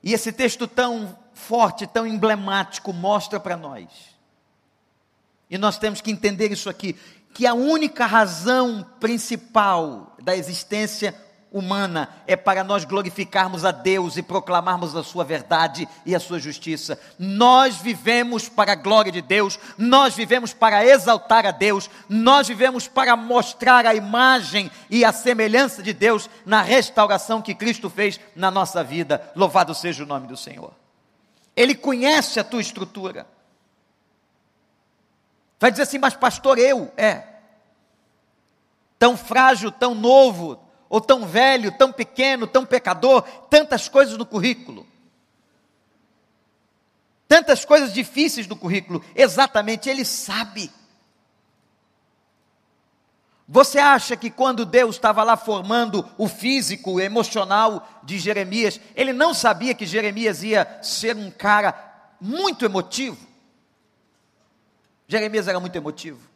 E 0.02 0.14
esse 0.14 0.33
texto 0.33 0.67
tão 0.67 1.19
forte, 1.35 1.87
tão 1.87 2.07
emblemático, 2.07 2.90
mostra 2.90 3.38
para 3.38 3.55
nós. 3.55 3.87
E 5.50 5.59
nós 5.59 5.79
temos 5.79 6.00
que 6.00 6.11
entender 6.11 6.50
isso 6.50 6.71
aqui: 6.71 6.95
que 7.35 7.47
a 7.47 7.52
única 7.52 8.07
razão 8.07 8.83
principal 8.99 10.17
da 10.23 10.35
existência 10.35 11.14
humana 11.52 12.09
é 12.26 12.37
para 12.37 12.62
nós 12.62 12.85
glorificarmos 12.85 13.64
a 13.64 13.73
Deus 13.73 14.16
e 14.16 14.23
proclamarmos 14.23 14.95
a 14.95 15.02
sua 15.02 15.25
verdade 15.25 15.88
e 16.07 16.14
a 16.14 16.21
sua 16.21 16.38
justiça. 16.38 16.99
Nós 17.19 17.76
vivemos 17.76 18.49
para 18.49 18.73
a 18.73 18.76
glória 18.76 19.11
de 19.11 19.21
Deus, 19.21 19.59
nós 19.76 20.14
vivemos 20.14 20.52
para 20.52 20.85
exaltar 20.85 21.45
a 21.45 21.50
Deus, 21.50 21.90
nós 22.09 22.47
vivemos 22.47 22.87
para 22.87 23.16
mostrar 23.16 23.85
a 23.85 23.95
imagem 23.95 24.71
e 24.88 25.04
a 25.04 25.12
semelhança 25.12 25.83
de 25.83 25.92
Deus 25.92 26.30
na 26.47 26.62
restauração 26.62 27.42
que 27.42 27.54
Cristo 27.54 27.90
fez 27.90 28.21
na 28.37 28.50
nossa 28.50 28.85
vida. 28.85 29.30
Louvado 29.35 29.75
seja 29.75 30.04
o 30.04 30.07
nome 30.07 30.26
do 30.26 30.37
Senhor. 30.37 30.73
Ele 31.57 31.75
conhece 31.75 32.38
a 32.38 32.45
tua 32.45 32.61
estrutura. 32.61 33.26
Vai 35.59 35.71
dizer 35.71 35.83
assim, 35.83 35.99
mas 35.99 36.14
pastor, 36.14 36.59
eu, 36.59 36.90
é. 36.97 37.25
Tão 38.99 39.16
frágil, 39.16 39.71
tão 39.71 39.95
novo, 39.95 40.59
ou 40.90 41.00
tão 41.00 41.25
velho, 41.25 41.70
tão 41.78 41.92
pequeno, 41.92 42.49
tão 42.49 42.66
pecador, 42.66 43.23
tantas 43.49 43.88
coisas 43.88 44.18
no 44.18 44.26
currículo. 44.26 44.85
Tantas 47.28 47.64
coisas 47.64 47.94
difíceis 47.94 48.49
no 48.49 48.56
currículo. 48.56 49.02
Exatamente, 49.14 49.88
ele 49.88 50.04
sabe. 50.04 50.68
Você 53.47 53.78
acha 53.78 54.16
que 54.16 54.30
quando 54.30 54.66
Deus 54.66 54.97
estava 54.97 55.23
lá 55.23 55.37
formando 55.37 56.09
o 56.18 56.28
físico, 56.28 56.94
o 56.94 57.00
emocional 57.00 57.88
de 58.02 58.18
Jeremias, 58.18 58.80
ele 58.97 59.12
não 59.12 59.32
sabia 59.32 59.75
que 59.75 59.87
Jeremias 59.87 60.42
ia 60.42 60.80
ser 60.82 61.16
um 61.16 61.30
cara 61.30 61.73
muito 62.20 62.64
emotivo? 62.64 63.28
Jeremias 65.06 65.47
era 65.47 65.61
muito 65.61 65.76
emotivo. 65.76 66.28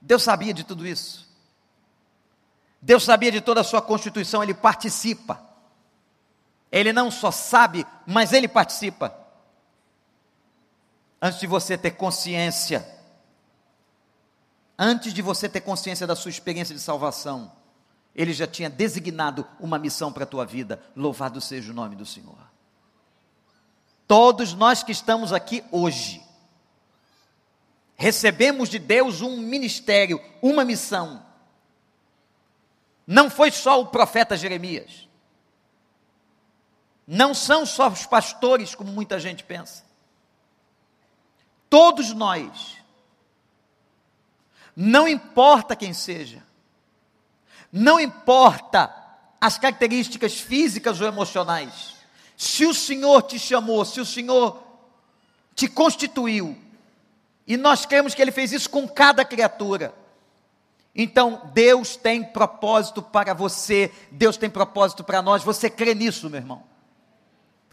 Deus 0.00 0.22
sabia 0.22 0.54
de 0.54 0.64
tudo 0.64 0.86
isso. 0.86 1.25
Deus 2.80 3.04
sabia 3.04 3.32
de 3.32 3.40
toda 3.40 3.60
a 3.60 3.64
sua 3.64 3.82
constituição, 3.82 4.42
ele 4.42 4.54
participa. 4.54 5.40
Ele 6.70 6.92
não 6.92 7.10
só 7.10 7.30
sabe, 7.30 7.86
mas 8.06 8.32
ele 8.32 8.48
participa. 8.48 9.16
Antes 11.20 11.40
de 11.40 11.46
você 11.46 11.78
ter 11.78 11.92
consciência, 11.92 12.86
antes 14.78 15.14
de 15.14 15.22
você 15.22 15.48
ter 15.48 15.60
consciência 15.60 16.06
da 16.06 16.14
sua 16.14 16.30
experiência 16.30 16.74
de 16.74 16.80
salvação, 16.80 17.50
ele 18.14 18.32
já 18.32 18.46
tinha 18.46 18.70
designado 18.70 19.46
uma 19.60 19.78
missão 19.78 20.12
para 20.12 20.24
a 20.24 20.26
tua 20.26 20.44
vida. 20.44 20.82
Louvado 20.94 21.40
seja 21.40 21.70
o 21.70 21.74
nome 21.74 21.96
do 21.96 22.06
Senhor. 22.06 22.38
Todos 24.06 24.54
nós 24.54 24.82
que 24.82 24.92
estamos 24.92 25.32
aqui 25.32 25.64
hoje, 25.70 26.22
recebemos 27.96 28.68
de 28.68 28.78
Deus 28.78 29.20
um 29.20 29.36
ministério, 29.38 30.20
uma 30.40 30.64
missão. 30.64 31.25
Não 33.06 33.30
foi 33.30 33.50
só 33.50 33.80
o 33.80 33.86
profeta 33.86 34.36
Jeremias. 34.36 35.08
Não 37.06 37.32
são 37.32 37.64
só 37.64 37.88
os 37.88 38.04
pastores, 38.04 38.74
como 38.74 38.90
muita 38.90 39.20
gente 39.20 39.44
pensa. 39.44 39.84
Todos 41.70 42.12
nós, 42.12 42.76
não 44.74 45.06
importa 45.06 45.76
quem 45.76 45.92
seja, 45.92 46.42
não 47.72 48.00
importa 48.00 48.92
as 49.40 49.58
características 49.58 50.40
físicas 50.40 51.00
ou 51.00 51.06
emocionais, 51.06 51.94
se 52.36 52.66
o 52.66 52.74
Senhor 52.74 53.22
te 53.22 53.38
chamou, 53.38 53.84
se 53.84 54.00
o 54.00 54.06
Senhor 54.06 54.62
te 55.54 55.68
constituiu, 55.68 56.56
e 57.46 57.56
nós 57.56 57.86
cremos 57.86 58.14
que 58.14 58.22
Ele 58.22 58.32
fez 58.32 58.52
isso 58.52 58.68
com 58.68 58.88
cada 58.88 59.24
criatura, 59.24 59.94
então, 60.96 61.50
Deus 61.52 61.94
tem 61.94 62.24
propósito 62.24 63.02
para 63.02 63.34
você, 63.34 63.92
Deus 64.10 64.38
tem 64.38 64.48
propósito 64.48 65.04
para 65.04 65.20
nós. 65.20 65.44
Você 65.44 65.68
crê 65.68 65.94
nisso, 65.94 66.30
meu 66.30 66.40
irmão? 66.40 66.64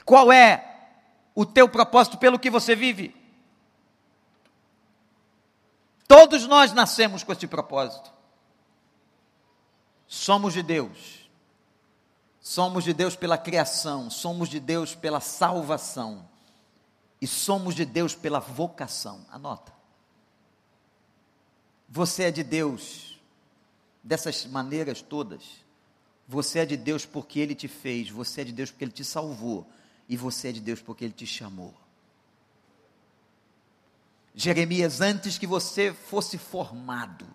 Qual 0.04 0.30
é 0.30 0.92
o 1.34 1.46
teu 1.46 1.70
propósito 1.70 2.18
pelo 2.18 2.38
que 2.38 2.50
você 2.50 2.76
vive? 2.76 3.16
Todos 6.06 6.46
nós 6.46 6.74
nascemos 6.74 7.24
com 7.24 7.32
esse 7.32 7.48
propósito. 7.48 8.12
Somos 10.06 10.52
de 10.52 10.62
Deus. 10.62 11.30
Somos 12.42 12.84
de 12.84 12.94
Deus 12.94 13.16
pela 13.16 13.38
criação, 13.38 14.10
somos 14.10 14.50
de 14.50 14.60
Deus 14.60 14.94
pela 14.94 15.22
salvação 15.22 16.28
e 17.22 17.26
somos 17.26 17.74
de 17.74 17.86
Deus 17.86 18.16
pela 18.16 18.42
vocação. 18.42 19.26
Anota. 19.32 19.72
Você 21.88 22.24
é 22.24 22.32
de 22.32 22.44
Deus 22.44 23.13
dessas 24.04 24.46
maneiras 24.46 25.02
todas, 25.02 25.44
você 26.28 26.60
é 26.60 26.66
de 26.66 26.76
Deus 26.78 27.06
porque 27.06 27.40
Ele 27.40 27.56
te 27.56 27.68
fez, 27.68 28.10
você 28.10 28.42
é 28.42 28.44
de 28.44 28.52
Deus 28.52 28.70
porque 28.70 28.86
Ele 28.86 28.92
te 28.92 29.06
salvou, 29.06 29.68
e 30.10 30.18
você 30.18 30.50
é 30.50 30.52
de 30.52 30.60
Deus 30.60 30.82
porque 30.82 31.06
Ele 31.06 31.14
te 31.14 31.26
chamou. 31.26 31.74
Jeremias, 34.36 35.00
antes 35.00 35.38
que 35.38 35.48
você 35.48 35.94
fosse 35.94 36.38
formado, 36.38 37.26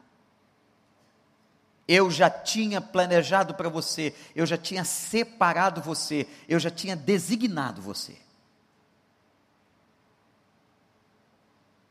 eu 1.86 2.10
já 2.10 2.28
tinha 2.28 2.80
planejado 2.80 3.54
para 3.54 3.68
você, 3.68 4.14
eu 4.34 4.44
já 4.44 4.58
tinha 4.58 4.84
separado 4.84 5.80
você, 5.80 6.28
eu 6.46 6.58
já 6.58 6.70
tinha 6.70 6.94
designado 6.94 7.80
você. 7.80 8.18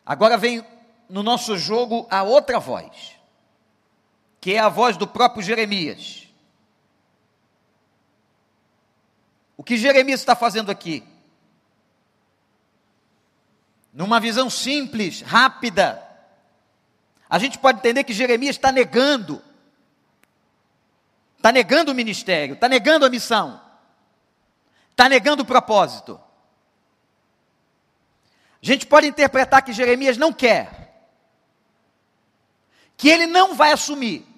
Agora 0.05 0.38
vem 0.38 0.63
no 1.10 1.24
nosso 1.24 1.57
jogo 1.57 2.05
a 2.10 2.22
outra 2.22 2.60
voz, 2.60 3.16
que 4.47 4.53
é 4.53 4.59
a 4.59 4.69
voz 4.69 4.95
do 4.95 5.05
próprio 5.05 5.43
Jeremias. 5.43 6.25
O 9.57 9.61
que 9.61 9.75
Jeremias 9.75 10.21
está 10.21 10.37
fazendo 10.37 10.71
aqui? 10.71 11.03
Numa 13.91 14.21
visão 14.21 14.49
simples, 14.49 15.19
rápida, 15.19 16.01
a 17.29 17.37
gente 17.37 17.59
pode 17.59 17.79
entender 17.79 18.05
que 18.05 18.13
Jeremias 18.13 18.55
está 18.55 18.71
negando, 18.71 19.43
está 21.35 21.51
negando 21.51 21.91
o 21.91 21.93
ministério, 21.93 22.53
está 22.53 22.69
negando 22.69 23.05
a 23.05 23.09
missão, 23.09 23.61
está 24.91 25.09
negando 25.09 25.43
o 25.43 25.45
propósito. 25.45 26.17
A 28.63 28.65
gente 28.65 28.87
pode 28.87 29.07
interpretar 29.07 29.61
que 29.61 29.73
Jeremias 29.73 30.15
não 30.15 30.31
quer, 30.31 31.05
que 32.95 33.09
ele 33.09 33.27
não 33.27 33.53
vai 33.53 33.73
assumir. 33.73 34.37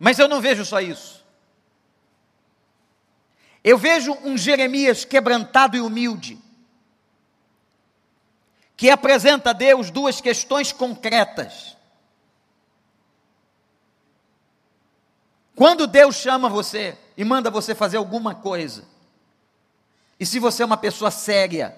Mas 0.00 0.18
eu 0.18 0.26
não 0.26 0.40
vejo 0.40 0.64
só 0.64 0.80
isso. 0.80 1.22
Eu 3.62 3.76
vejo 3.76 4.14
um 4.24 4.38
Jeremias 4.38 5.04
quebrantado 5.04 5.76
e 5.76 5.80
humilde, 5.80 6.38
que 8.74 8.88
apresenta 8.88 9.50
a 9.50 9.52
Deus 9.52 9.90
duas 9.90 10.18
questões 10.18 10.72
concretas. 10.72 11.76
Quando 15.54 15.86
Deus 15.86 16.16
chama 16.16 16.48
você 16.48 16.96
e 17.14 17.22
manda 17.22 17.50
você 17.50 17.74
fazer 17.74 17.98
alguma 17.98 18.34
coisa, 18.34 18.88
e 20.18 20.24
se 20.24 20.38
você 20.38 20.62
é 20.62 20.66
uma 20.66 20.78
pessoa 20.78 21.10
séria, 21.10 21.76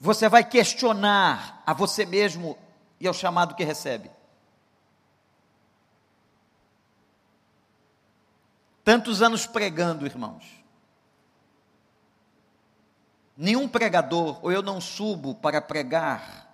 você 0.00 0.28
vai 0.28 0.42
questionar 0.42 1.62
a 1.64 1.72
você 1.72 2.04
mesmo 2.04 2.58
e 3.00 3.06
ao 3.06 3.14
chamado 3.14 3.54
que 3.54 3.64
recebe. 3.64 4.10
Tantos 8.84 9.20
anos 9.20 9.46
pregando, 9.46 10.06
irmãos. 10.06 10.44
Nenhum 13.36 13.68
pregador, 13.68 14.38
ou 14.42 14.50
eu 14.50 14.62
não 14.62 14.80
subo 14.80 15.34
para 15.34 15.60
pregar 15.60 16.48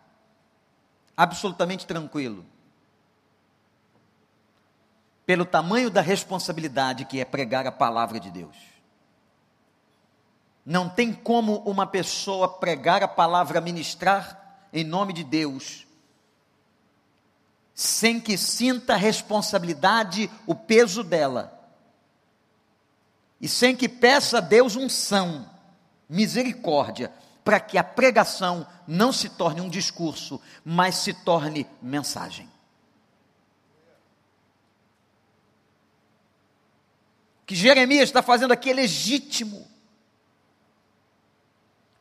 absolutamente 1.16 1.86
tranquilo. 1.86 2.44
Pelo 5.24 5.46
tamanho 5.46 5.88
da 5.88 6.00
responsabilidade 6.00 7.06
que 7.06 7.20
é 7.20 7.24
pregar 7.24 7.66
a 7.66 7.72
palavra 7.72 8.20
de 8.20 8.30
Deus. 8.30 8.56
Não 10.66 10.88
tem 10.88 11.12
como 11.12 11.58
uma 11.58 11.86
pessoa 11.86 12.48
pregar 12.48 13.02
a 13.02 13.08
palavra, 13.08 13.60
ministrar 13.60 14.68
em 14.72 14.82
nome 14.82 15.12
de 15.12 15.22
Deus, 15.22 15.86
sem 17.74 18.20
que 18.20 18.38
sinta 18.38 18.94
responsabilidade, 18.94 20.30
o 20.46 20.54
peso 20.54 21.02
dela, 21.02 21.52
e 23.40 23.48
sem 23.48 23.74
que 23.74 23.88
peça 23.88 24.38
a 24.38 24.40
Deus 24.40 24.76
unção, 24.76 25.50
misericórdia, 26.08 27.12
para 27.44 27.60
que 27.60 27.76
a 27.76 27.84
pregação 27.84 28.66
não 28.86 29.12
se 29.12 29.28
torne 29.28 29.60
um 29.60 29.68
discurso, 29.68 30.40
mas 30.64 30.94
se 30.94 31.12
torne 31.12 31.66
mensagem. 31.82 32.48
O 37.42 37.46
que 37.46 37.54
Jeremias 37.54 38.04
está 38.04 38.22
fazendo 38.22 38.52
aqui 38.52 38.70
é 38.70 38.72
legítimo. 38.72 39.68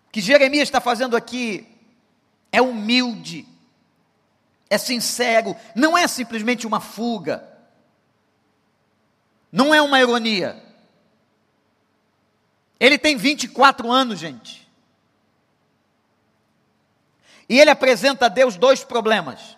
Que 0.09 0.21
Jeremias 0.21 0.69
está 0.69 0.79
fazendo 0.79 1.17
aqui 1.17 1.67
é 2.49 2.61
humilde, 2.61 3.45
é 4.73 4.77
sincero, 4.77 5.55
não 5.75 5.95
é 5.95 6.07
simplesmente 6.07 6.65
uma 6.65 6.79
fuga, 6.79 7.47
não 9.51 9.73
é 9.73 9.79
uma 9.81 9.99
ironia. 9.99 10.61
Ele 12.79 12.97
tem 12.97 13.15
24 13.15 13.91
anos, 13.91 14.17
gente. 14.19 14.67
E 17.47 17.59
ele 17.59 17.69
apresenta 17.69 18.25
a 18.25 18.29
Deus 18.29 18.55
dois 18.57 18.83
problemas. 18.83 19.57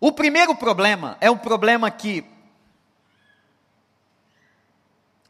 O 0.00 0.10
primeiro 0.10 0.54
problema 0.54 1.18
é 1.20 1.30
um 1.30 1.36
problema 1.36 1.90
que 1.90 2.24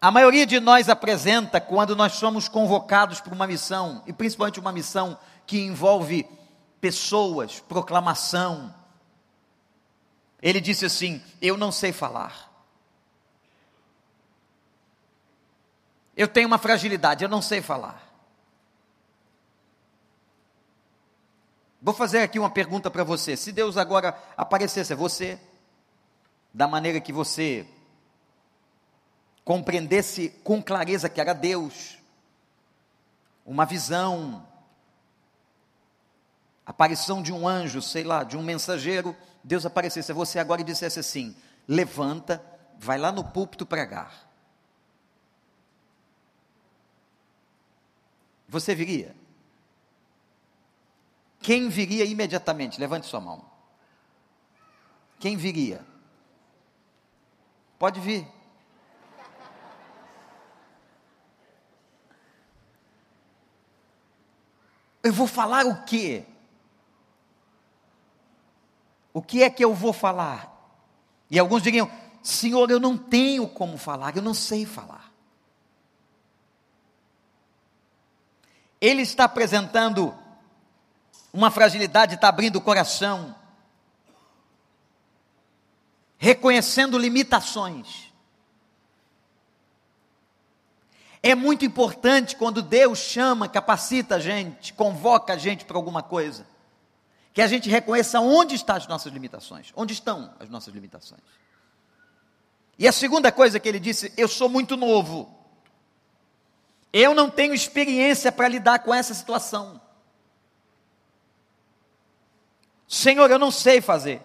a 0.00 0.12
maioria 0.12 0.46
de 0.46 0.60
nós 0.60 0.88
apresenta 0.88 1.60
quando 1.60 1.96
nós 1.96 2.12
somos 2.12 2.48
convocados 2.48 3.20
para 3.20 3.34
uma 3.34 3.46
missão, 3.46 4.04
e 4.06 4.12
principalmente 4.12 4.60
uma 4.60 4.70
missão 4.70 5.18
que 5.44 5.58
envolve 5.58 6.38
pessoas, 6.80 7.60
proclamação. 7.60 8.74
Ele 10.40 10.60
disse 10.60 10.84
assim: 10.84 11.22
Eu 11.40 11.56
não 11.56 11.72
sei 11.72 11.92
falar. 11.92 12.48
Eu 16.16 16.26
tenho 16.26 16.48
uma 16.48 16.58
fragilidade, 16.58 17.22
eu 17.22 17.28
não 17.28 17.40
sei 17.40 17.62
falar. 17.62 18.08
Vou 21.80 21.94
fazer 21.94 22.18
aqui 22.22 22.38
uma 22.38 22.50
pergunta 22.50 22.90
para 22.90 23.04
você. 23.04 23.36
Se 23.36 23.52
Deus 23.52 23.76
agora 23.76 24.20
aparecesse 24.36 24.92
a 24.92 24.96
você, 24.96 25.38
da 26.52 26.66
maneira 26.66 27.00
que 27.00 27.12
você 27.12 27.66
compreendesse 29.44 30.30
com 30.42 30.60
clareza 30.60 31.08
que 31.08 31.20
era 31.20 31.32
Deus, 31.32 31.98
uma 33.46 33.64
visão, 33.64 34.46
aparição 36.68 37.22
de 37.22 37.32
um 37.32 37.48
anjo, 37.48 37.80
sei 37.80 38.04
lá, 38.04 38.22
de 38.22 38.36
um 38.36 38.42
mensageiro, 38.42 39.16
Deus 39.42 39.64
aparecesse 39.64 40.12
a 40.12 40.14
você 40.14 40.38
agora 40.38 40.60
e 40.60 40.64
dissesse 40.64 41.00
assim: 41.00 41.34
levanta, 41.66 42.44
vai 42.78 42.98
lá 42.98 43.10
no 43.10 43.24
púlpito 43.24 43.64
pregar. 43.64 44.28
Você 48.46 48.74
viria? 48.74 49.16
Quem 51.40 51.70
viria 51.70 52.04
imediatamente? 52.04 52.78
Levante 52.78 53.06
sua 53.06 53.20
mão. 53.20 53.44
Quem 55.18 55.36
viria? 55.36 55.84
Pode 57.78 57.98
vir. 57.98 58.26
Eu 65.02 65.12
vou 65.12 65.26
falar 65.26 65.64
o 65.64 65.84
quê? 65.84 66.26
O 69.12 69.22
que 69.22 69.42
é 69.42 69.50
que 69.50 69.64
eu 69.64 69.74
vou 69.74 69.92
falar? 69.92 70.54
E 71.30 71.38
alguns 71.38 71.62
diriam: 71.62 71.90
Senhor, 72.22 72.70
eu 72.70 72.80
não 72.80 72.96
tenho 72.96 73.48
como 73.48 73.76
falar, 73.76 74.16
eu 74.16 74.22
não 74.22 74.34
sei 74.34 74.64
falar. 74.64 75.12
Ele 78.80 79.02
está 79.02 79.24
apresentando 79.24 80.16
uma 81.32 81.50
fragilidade, 81.50 82.14
está 82.14 82.28
abrindo 82.28 82.56
o 82.56 82.60
coração, 82.60 83.34
reconhecendo 86.16 86.98
limitações. 86.98 88.12
É 91.22 91.34
muito 91.34 91.64
importante 91.64 92.36
quando 92.36 92.62
Deus 92.62 92.98
chama, 92.98 93.48
capacita 93.48 94.16
a 94.16 94.20
gente, 94.20 94.72
convoca 94.72 95.32
a 95.32 95.36
gente 95.36 95.64
para 95.64 95.76
alguma 95.76 96.02
coisa, 96.02 96.46
que 97.38 97.42
a 97.42 97.46
gente 97.46 97.70
reconheça 97.70 98.18
onde 98.18 98.56
estão 98.56 98.74
as 98.74 98.88
nossas 98.88 99.12
limitações, 99.12 99.72
onde 99.76 99.92
estão 99.92 100.34
as 100.40 100.48
nossas 100.48 100.74
limitações. 100.74 101.20
E 102.76 102.88
a 102.88 102.90
segunda 102.90 103.30
coisa 103.30 103.60
que 103.60 103.68
ele 103.68 103.78
disse: 103.78 104.12
eu 104.16 104.26
sou 104.26 104.48
muito 104.48 104.76
novo, 104.76 105.32
eu 106.92 107.14
não 107.14 107.30
tenho 107.30 107.54
experiência 107.54 108.32
para 108.32 108.48
lidar 108.48 108.80
com 108.80 108.92
essa 108.92 109.14
situação. 109.14 109.80
Senhor, 112.88 113.30
eu 113.30 113.38
não 113.38 113.52
sei 113.52 113.80
fazer. 113.80 114.20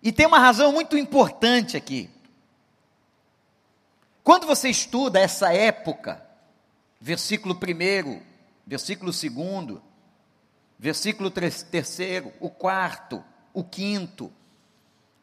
E 0.00 0.12
tem 0.12 0.26
uma 0.26 0.38
razão 0.38 0.70
muito 0.70 0.96
importante 0.96 1.76
aqui. 1.76 2.08
Quando 4.22 4.46
você 4.46 4.68
estuda 4.68 5.18
essa 5.18 5.52
época, 5.52 6.24
versículo 7.00 7.52
1, 7.52 8.35
versículo 8.66 9.12
2, 9.12 9.78
versículo 10.78 11.30
3, 11.30 11.66
o 12.40 12.50
quarto, 12.50 13.22
o 13.54 13.62
quinto, 13.62 14.32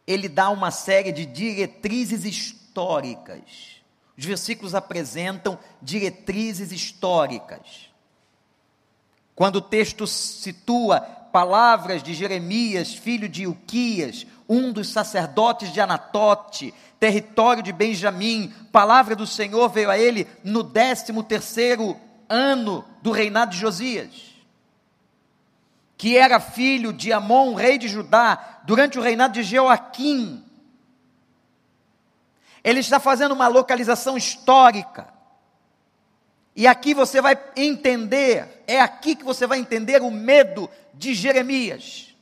ele 0.07 0.29
dá 0.29 0.49
uma 0.49 0.71
série 0.71 1.11
de 1.11 1.25
diretrizes 1.25 2.25
históricas. 2.25 3.81
Os 4.17 4.25
versículos 4.25 4.73
apresentam 4.73 5.59
diretrizes 5.81 6.71
históricas. 6.71 7.91
Quando 9.35 9.57
o 9.57 9.61
texto 9.61 10.05
situa 10.05 11.01
palavras 11.01 12.03
de 12.03 12.13
Jeremias, 12.13 12.93
filho 12.93 13.27
de 13.27 13.47
Uquias, 13.47 14.27
um 14.47 14.71
dos 14.71 14.89
sacerdotes 14.89 15.73
de 15.73 15.81
Anatote, 15.81 16.73
território 16.99 17.63
de 17.63 17.73
Benjamim, 17.73 18.53
palavra 18.71 19.15
do 19.15 19.25
Senhor 19.25 19.67
veio 19.69 19.89
a 19.89 19.97
ele 19.97 20.27
no 20.43 20.61
décimo 20.61 21.23
terceiro 21.23 21.99
ano 22.33 22.85
do 23.01 23.11
reinado 23.11 23.51
de 23.51 23.57
Josias 23.57 24.33
que 26.03 26.17
era 26.17 26.37
filho 26.37 26.91
de 26.91 27.13
Amon, 27.13 27.53
rei 27.53 27.77
de 27.77 27.87
Judá, 27.87 28.59
durante 28.65 28.99
o 28.99 29.01
reinado 29.01 29.35
de 29.35 29.41
Joaquim. 29.41 30.43
Ele 32.61 32.81
está 32.81 32.99
fazendo 32.99 33.31
uma 33.31 33.47
localização 33.47 34.17
histórica. 34.17 35.07
E 36.53 36.67
aqui 36.67 36.93
você 36.93 37.21
vai 37.21 37.41
entender, 37.55 38.63
é 38.67 38.81
aqui 38.81 39.15
que 39.15 39.23
você 39.23 39.47
vai 39.47 39.59
entender 39.59 40.01
o 40.01 40.11
medo 40.11 40.69
de 40.93 41.13
Jeremias. 41.13 42.13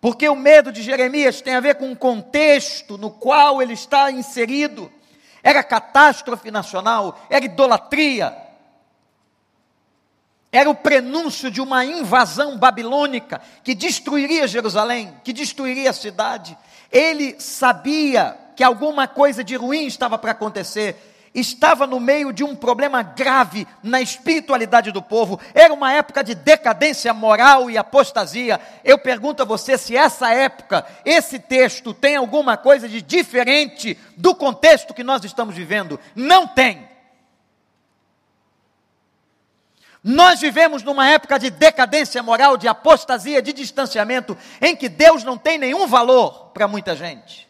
Porque 0.00 0.28
o 0.28 0.34
medo 0.34 0.72
de 0.72 0.82
Jeremias 0.82 1.40
tem 1.40 1.54
a 1.54 1.60
ver 1.60 1.76
com 1.76 1.92
o 1.92 1.96
contexto 1.96 2.98
no 2.98 3.12
qual 3.12 3.62
ele 3.62 3.74
está 3.74 4.10
inserido. 4.10 4.92
Era 5.42 5.62
catástrofe 5.62 6.50
nacional, 6.50 7.20
era 7.30 7.44
idolatria, 7.44 8.36
era 10.50 10.70
o 10.70 10.74
prenúncio 10.74 11.50
de 11.50 11.60
uma 11.60 11.84
invasão 11.84 12.56
babilônica 12.56 13.40
que 13.62 13.74
destruiria 13.74 14.48
Jerusalém, 14.48 15.14
que 15.22 15.32
destruiria 15.32 15.90
a 15.90 15.94
cidade. 15.94 16.56
Ele 16.90 17.38
sabia 17.38 18.36
que 18.56 18.64
alguma 18.64 19.06
coisa 19.06 19.44
de 19.44 19.54
ruim 19.56 19.86
estava 19.86 20.16
para 20.16 20.32
acontecer. 20.32 20.96
Estava 21.34 21.86
no 21.86 22.00
meio 22.00 22.32
de 22.32 22.42
um 22.42 22.56
problema 22.56 23.02
grave 23.02 23.66
na 23.82 24.00
espiritualidade 24.00 24.90
do 24.90 25.02
povo. 25.02 25.38
Era 25.54 25.72
uma 25.72 25.92
época 25.92 26.24
de 26.24 26.34
decadência 26.34 27.12
moral 27.12 27.70
e 27.70 27.76
apostasia. 27.76 28.60
Eu 28.84 28.98
pergunto 28.98 29.42
a 29.42 29.46
você 29.46 29.76
se 29.76 29.96
essa 29.96 30.32
época, 30.32 30.86
esse 31.04 31.38
texto 31.38 31.92
tem 31.92 32.16
alguma 32.16 32.56
coisa 32.56 32.88
de 32.88 33.02
diferente 33.02 33.98
do 34.16 34.34
contexto 34.34 34.94
que 34.94 35.04
nós 35.04 35.24
estamos 35.24 35.54
vivendo. 35.54 36.00
Não 36.14 36.46
tem. 36.46 36.88
Nós 40.02 40.40
vivemos 40.40 40.82
numa 40.82 41.08
época 41.08 41.38
de 41.38 41.50
decadência 41.50 42.22
moral, 42.22 42.56
de 42.56 42.68
apostasia, 42.68 43.42
de 43.42 43.52
distanciamento, 43.52 44.36
em 44.60 44.76
que 44.76 44.88
Deus 44.88 45.24
não 45.24 45.36
tem 45.36 45.58
nenhum 45.58 45.86
valor 45.86 46.50
para 46.54 46.68
muita 46.68 46.94
gente. 46.94 47.47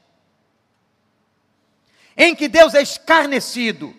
Em 2.19 2.35
que 2.35 2.49
Deus 2.49 2.75
é 2.75 2.83
escarnecido. 2.83 3.95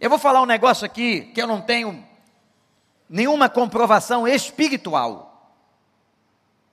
Eu 0.00 0.08
vou 0.08 0.18
falar 0.18 0.40
um 0.40 0.46
negócio 0.46 0.86
aqui 0.86 1.30
que 1.34 1.42
eu 1.42 1.46
não 1.46 1.60
tenho 1.60 2.02
nenhuma 3.08 3.48
comprovação 3.48 4.26
espiritual. 4.26 5.28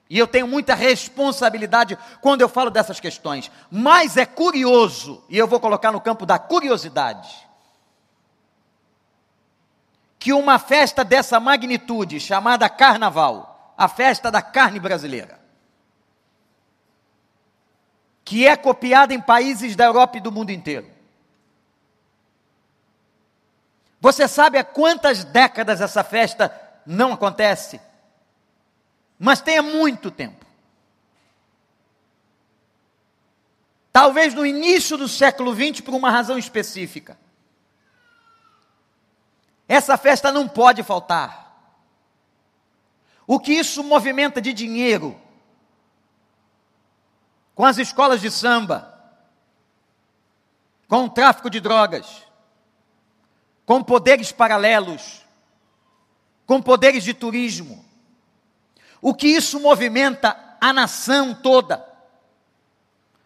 E 0.08 0.18
eu 0.18 0.26
tenho 0.26 0.48
muita 0.48 0.74
responsabilidade 0.74 1.98
quando 2.22 2.40
eu 2.40 2.48
falo 2.48 2.70
dessas 2.70 2.98
questões. 2.98 3.50
Mas 3.70 4.16
é 4.16 4.24
curioso, 4.24 5.22
e 5.28 5.36
eu 5.36 5.46
vou 5.46 5.60
colocar 5.60 5.92
no 5.92 6.00
campo 6.00 6.24
da 6.24 6.38
curiosidade 6.38 7.46
que 10.18 10.32
uma 10.32 10.58
festa 10.58 11.04
dessa 11.04 11.38
magnitude, 11.38 12.18
chamada 12.18 12.68
Carnaval, 12.68 13.72
a 13.76 13.86
festa 13.86 14.30
da 14.30 14.42
carne 14.42 14.80
brasileira, 14.80 15.38
que 18.28 18.46
é 18.46 18.54
copiada 18.58 19.14
em 19.14 19.20
países 19.22 19.74
da 19.74 19.86
Europa 19.86 20.18
e 20.18 20.20
do 20.20 20.30
mundo 20.30 20.50
inteiro. 20.50 20.86
Você 23.98 24.28
sabe 24.28 24.58
há 24.58 24.64
quantas 24.64 25.24
décadas 25.24 25.80
essa 25.80 26.04
festa 26.04 26.54
não 26.84 27.14
acontece? 27.14 27.80
Mas 29.18 29.40
tem 29.40 29.62
muito 29.62 30.10
tempo. 30.10 30.44
Talvez 33.90 34.34
no 34.34 34.44
início 34.44 34.98
do 34.98 35.08
século 35.08 35.54
XX, 35.54 35.80
por 35.80 35.94
uma 35.94 36.10
razão 36.10 36.36
específica. 36.36 37.18
Essa 39.66 39.96
festa 39.96 40.30
não 40.30 40.46
pode 40.46 40.82
faltar. 40.82 41.80
O 43.26 43.40
que 43.40 43.54
isso 43.54 43.82
movimenta 43.82 44.38
de 44.38 44.52
dinheiro? 44.52 45.18
Com 47.58 47.64
as 47.64 47.76
escolas 47.76 48.20
de 48.20 48.30
samba, 48.30 48.96
com 50.86 51.06
o 51.06 51.10
tráfico 51.10 51.50
de 51.50 51.58
drogas, 51.58 52.22
com 53.66 53.82
poderes 53.82 54.30
paralelos, 54.30 55.26
com 56.46 56.62
poderes 56.62 57.02
de 57.02 57.12
turismo. 57.12 57.84
O 59.02 59.12
que 59.12 59.26
isso 59.26 59.58
movimenta 59.58 60.56
a 60.60 60.72
nação 60.72 61.34
toda. 61.34 61.84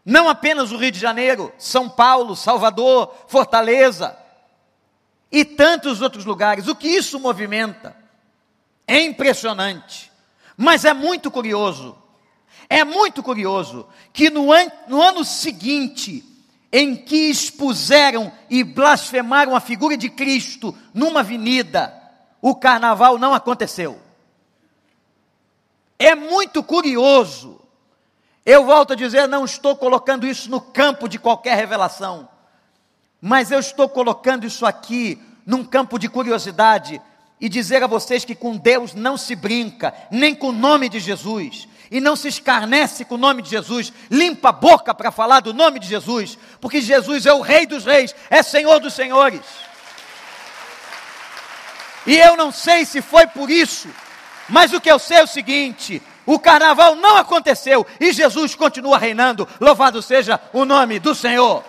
Não 0.03 0.31
apenas 0.31 0.73
o 0.73 0.79
Rio 0.79 0.92
de 0.92 0.99
Janeiro, 0.99 1.53
São 1.59 1.87
Paulo, 1.87 2.35
Salvador, 2.35 3.14
Fortaleza, 3.29 4.16
e 5.31 5.45
tantos 5.45 6.01
outros 6.01 6.25
lugares. 6.25 6.68
O 6.68 6.75
que 6.75 6.88
isso 6.88 7.21
movimenta 7.21 7.95
é 8.87 8.99
impressionante, 8.99 10.11
mas 10.57 10.87
é 10.87 10.95
muito 10.95 11.31
curioso. 11.31 12.02
É 12.73 12.85
muito 12.85 13.23
curioso 13.23 13.87
que 14.13 14.31
no, 14.31 14.53
an 14.53 14.71
no 14.89 15.01
ano 15.01 15.25
seguinte, 15.25 16.25
em 16.71 16.97
que 16.97 17.31
expuseram 17.31 18.33
e 18.49 18.65
blasfemaram 18.65 19.55
a 19.55 19.61
figura 19.61 19.97
de 19.97 20.09
Cristo 20.09 20.77
numa 20.95 21.21
avenida, 21.21 21.93
o 22.41 22.55
carnaval 22.55 23.19
não 23.19 23.35
aconteceu. 23.35 24.01
É 25.99 26.15
muito 26.15 26.63
curioso. 26.63 27.61
Eu 28.45 28.65
volto 28.65 28.95
a 28.95 28.97
dizer, 28.97 29.29
não 29.29 29.45
estou 29.45 29.77
colocando 29.77 30.27
isso 30.27 30.51
no 30.51 30.61
campo 30.61 31.09
de 31.09 31.19
qualquer 31.19 31.57
revelação 31.57 32.29
mas 33.25 33.53
eu 33.53 33.61
estou 33.61 33.89
colocando 33.89 34.45
isso 34.45 34.67
aqui 34.67 35.17
num 35.47 35.65
campo 35.65 35.97
de 35.97 36.09
curiosidade 36.09 37.01
e 37.41 37.49
dizer 37.49 37.81
a 37.81 37.87
vocês 37.87 38.25
que 38.25 38.35
com 38.35 38.57
Deus 38.57 38.95
não 38.95 39.17
se 39.17 39.37
brinca, 39.37 39.95
nem 40.11 40.35
com 40.35 40.49
o 40.49 40.53
nome 40.53 40.89
de 40.89 40.99
Jesus, 40.99 41.69
e 41.92 42.00
não 42.00 42.16
se 42.16 42.26
escarnece 42.26 43.05
com 43.05 43.16
o 43.16 43.18
nome 43.18 43.42
de 43.42 43.50
Jesus, 43.50 43.92
limpa 44.11 44.48
a 44.48 44.52
boca 44.52 44.94
para 44.94 45.12
falar 45.12 45.40
do 45.40 45.52
nome 45.52 45.78
de 45.78 45.87
Jesus, 45.87 46.38
porque 46.59 46.81
Jesus 46.81 47.26
é 47.26 47.35
o 47.35 47.42
Rei 47.42 47.66
dos 47.66 47.85
Reis, 47.85 48.14
é 48.31 48.42
Senhor 48.42 48.81
dos 48.81 48.94
Senhores. 48.94 49.42
E 52.07 52.16
eu 52.16 52.35
não 52.35 52.50
sei 52.50 52.87
se 52.87 53.02
foi 53.02 53.26
por 53.26 53.50
isso, 53.50 53.90
mas 54.48 54.72
o 54.72 54.81
que 54.81 54.90
eu 54.90 54.98
sei 54.98 55.18
é 55.18 55.22
o 55.22 55.26
seguinte: 55.26 56.02
o 56.24 56.38
carnaval 56.38 56.96
não 56.96 57.18
aconteceu 57.18 57.87
e 58.00 58.11
Jesus 58.11 58.55
continua 58.55 58.96
reinando, 58.96 59.46
louvado 59.61 60.00
seja 60.00 60.40
o 60.50 60.64
nome 60.64 60.98
do 60.98 61.14
Senhor. 61.14 61.62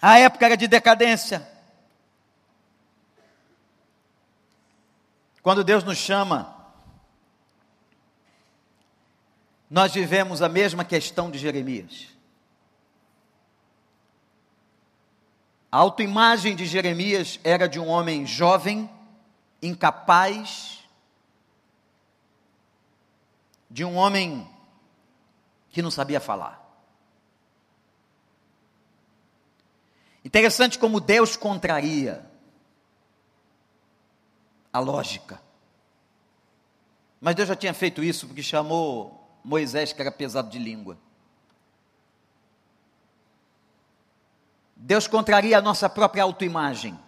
A 0.00 0.18
época 0.18 0.46
era 0.46 0.56
de 0.56 0.66
decadência. 0.66 1.51
Quando 5.42 5.64
Deus 5.64 5.82
nos 5.82 5.98
chama, 5.98 6.56
nós 9.68 9.92
vivemos 9.92 10.40
a 10.40 10.48
mesma 10.48 10.84
questão 10.84 11.30
de 11.30 11.38
Jeremias. 11.38 12.08
A 15.70 15.78
autoimagem 15.78 16.54
de 16.54 16.64
Jeremias 16.64 17.40
era 17.42 17.66
de 17.66 17.80
um 17.80 17.88
homem 17.88 18.24
jovem, 18.24 18.88
incapaz, 19.60 20.84
de 23.68 23.84
um 23.84 23.96
homem 23.96 24.48
que 25.70 25.82
não 25.82 25.90
sabia 25.90 26.20
falar. 26.20 26.60
Interessante 30.24 30.78
como 30.78 31.00
Deus 31.00 31.36
contraria 31.36 32.30
a 34.72 34.78
lógica. 34.78 35.40
Mas 37.20 37.34
Deus 37.34 37.48
já 37.48 37.56
tinha 37.56 37.74
feito 37.74 38.02
isso 38.02 38.26
porque 38.26 38.42
chamou 38.42 39.38
Moisés, 39.44 39.92
que 39.92 40.00
era 40.00 40.10
pesado 40.10 40.48
de 40.48 40.58
língua. 40.58 40.96
Deus 44.74 45.06
contraria 45.06 45.58
a 45.58 45.62
nossa 45.62 45.88
própria 45.88 46.24
autoimagem. 46.24 46.98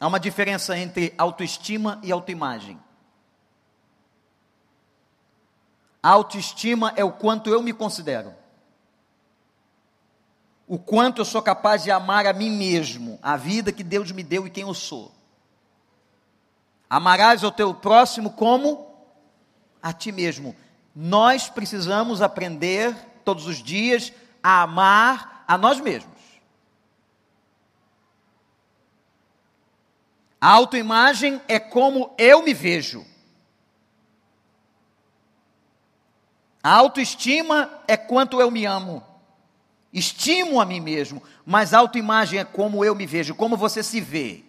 Há 0.00 0.06
uma 0.06 0.20
diferença 0.20 0.76
entre 0.78 1.12
autoestima 1.18 2.00
e 2.02 2.10
autoimagem. 2.10 2.80
A 6.02 6.10
autoestima 6.10 6.92
é 6.96 7.04
o 7.04 7.12
quanto 7.12 7.50
eu 7.50 7.62
me 7.62 7.72
considero 7.72 8.34
o 10.66 10.78
quanto 10.78 11.20
eu 11.20 11.24
sou 11.24 11.42
capaz 11.42 11.82
de 11.82 11.90
amar 11.90 12.26
a 12.26 12.32
mim 12.32 12.50
mesmo, 12.50 13.18
a 13.22 13.36
vida 13.36 13.72
que 13.72 13.84
Deus 13.84 14.10
me 14.10 14.22
deu 14.22 14.46
e 14.46 14.50
quem 14.50 14.62
eu 14.62 14.74
sou. 14.74 15.12
Amarás 16.94 17.42
o 17.42 17.50
teu 17.50 17.74
próximo 17.74 18.30
como 18.30 18.86
a 19.82 19.92
ti 19.92 20.12
mesmo. 20.12 20.54
Nós 20.94 21.48
precisamos 21.48 22.22
aprender 22.22 22.94
todos 23.24 23.48
os 23.48 23.60
dias 23.60 24.12
a 24.40 24.62
amar 24.62 25.44
a 25.48 25.58
nós 25.58 25.80
mesmos. 25.80 26.14
A 30.40 30.48
autoimagem 30.50 31.42
é 31.48 31.58
como 31.58 32.14
eu 32.16 32.44
me 32.44 32.54
vejo. 32.54 33.04
A 36.62 36.76
autoestima 36.76 37.72
é 37.88 37.96
quanto 37.96 38.40
eu 38.40 38.52
me 38.52 38.66
amo. 38.66 39.04
Estimo 39.92 40.60
a 40.60 40.64
mim 40.64 40.78
mesmo, 40.78 41.20
mas 41.44 41.74
autoimagem 41.74 42.38
é 42.38 42.44
como 42.44 42.84
eu 42.84 42.94
me 42.94 43.04
vejo, 43.04 43.34
como 43.34 43.56
você 43.56 43.82
se 43.82 44.00
vê. 44.00 44.43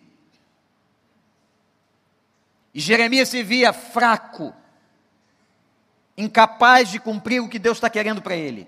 E 2.75 2.81
Jeremias 2.81 3.29
se 3.29 3.41
via 3.41 3.71
fraco, 3.71 4.53
incapaz 6.17 6.89
de 6.89 6.99
cumprir 6.99 7.41
o 7.41 7.47
que 7.47 7.57
Deus 7.57 7.77
está 7.77 7.89
querendo 7.89 8.21
para 8.21 8.35
ele. 8.35 8.67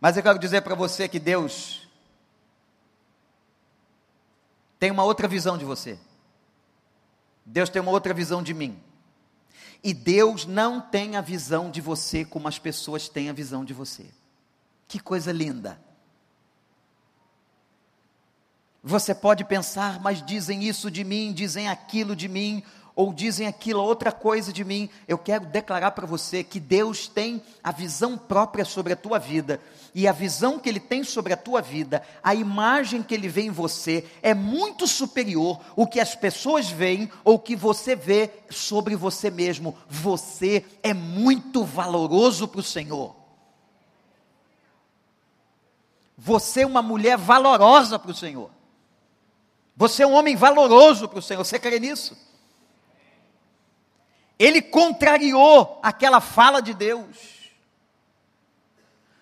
Mas 0.00 0.16
eu 0.16 0.22
quero 0.22 0.38
dizer 0.38 0.62
para 0.62 0.76
você 0.76 1.08
que 1.08 1.18
Deus 1.18 1.88
tem 4.78 4.92
uma 4.92 5.02
outra 5.02 5.26
visão 5.26 5.58
de 5.58 5.64
você. 5.64 5.98
Deus 7.44 7.68
tem 7.68 7.82
uma 7.82 7.90
outra 7.90 8.14
visão 8.14 8.40
de 8.40 8.54
mim. 8.54 8.80
E 9.82 9.92
Deus 9.92 10.46
não 10.46 10.80
tem 10.80 11.16
a 11.16 11.20
visão 11.20 11.72
de 11.72 11.80
você 11.80 12.24
como 12.24 12.46
as 12.46 12.58
pessoas 12.58 13.08
têm 13.08 13.30
a 13.30 13.32
visão 13.32 13.64
de 13.64 13.74
você. 13.74 14.06
Que 14.86 15.00
coisa 15.00 15.32
linda. 15.32 15.82
Você 18.86 19.14
pode 19.14 19.46
pensar, 19.46 19.98
mas 19.98 20.22
dizem 20.22 20.62
isso 20.62 20.90
de 20.90 21.04
mim, 21.04 21.32
dizem 21.32 21.70
aquilo 21.70 22.14
de 22.14 22.28
mim, 22.28 22.62
ou 22.94 23.14
dizem 23.14 23.46
aquilo, 23.46 23.82
outra 23.82 24.12
coisa 24.12 24.52
de 24.52 24.62
mim. 24.62 24.90
Eu 25.08 25.16
quero 25.16 25.46
declarar 25.46 25.92
para 25.92 26.06
você 26.06 26.44
que 26.44 26.60
Deus 26.60 27.08
tem 27.08 27.42
a 27.62 27.72
visão 27.72 28.18
própria 28.18 28.62
sobre 28.62 28.92
a 28.92 28.96
tua 28.96 29.18
vida, 29.18 29.58
e 29.94 30.06
a 30.06 30.12
visão 30.12 30.58
que 30.58 30.68
Ele 30.68 30.80
tem 30.80 31.02
sobre 31.02 31.32
a 31.32 31.36
tua 31.36 31.62
vida, 31.62 32.02
a 32.22 32.34
imagem 32.34 33.02
que 33.02 33.14
Ele 33.14 33.26
vê 33.26 33.44
em 33.44 33.50
você, 33.50 34.04
é 34.20 34.34
muito 34.34 34.86
superior 34.86 35.58
o 35.74 35.86
que 35.86 35.98
as 35.98 36.14
pessoas 36.14 36.68
veem 36.68 37.10
ou 37.24 37.38
que 37.38 37.56
você 37.56 37.96
vê 37.96 38.30
sobre 38.50 38.94
você 38.94 39.30
mesmo. 39.30 39.78
Você 39.88 40.62
é 40.82 40.92
muito 40.92 41.64
valoroso 41.64 42.46
para 42.46 42.60
o 42.60 42.62
Senhor. 42.62 43.16
Você 46.18 46.62
é 46.62 46.66
uma 46.66 46.82
mulher 46.82 47.16
valorosa 47.16 47.98
para 47.98 48.10
o 48.10 48.14
Senhor. 48.14 48.50
Você 49.76 50.02
é 50.02 50.06
um 50.06 50.12
homem 50.12 50.36
valoroso 50.36 51.08
para 51.08 51.18
o 51.18 51.22
Senhor. 51.22 51.44
Você 51.44 51.58
crê 51.58 51.80
nisso? 51.80 52.16
Ele 54.38 54.62
contrariou 54.62 55.78
aquela 55.82 56.20
fala 56.20 56.60
de 56.60 56.74
Deus. 56.74 57.52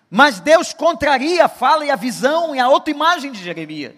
Mas 0.09 0.39
Deus 0.39 0.73
contraria 0.73 1.45
a 1.45 1.49
fala 1.49 1.85
e 1.85 1.89
a 1.89 1.95
visão 1.95 2.55
e 2.55 2.59
a 2.59 2.65
autoimagem 2.65 3.31
de 3.31 3.43
Jeremias. 3.43 3.95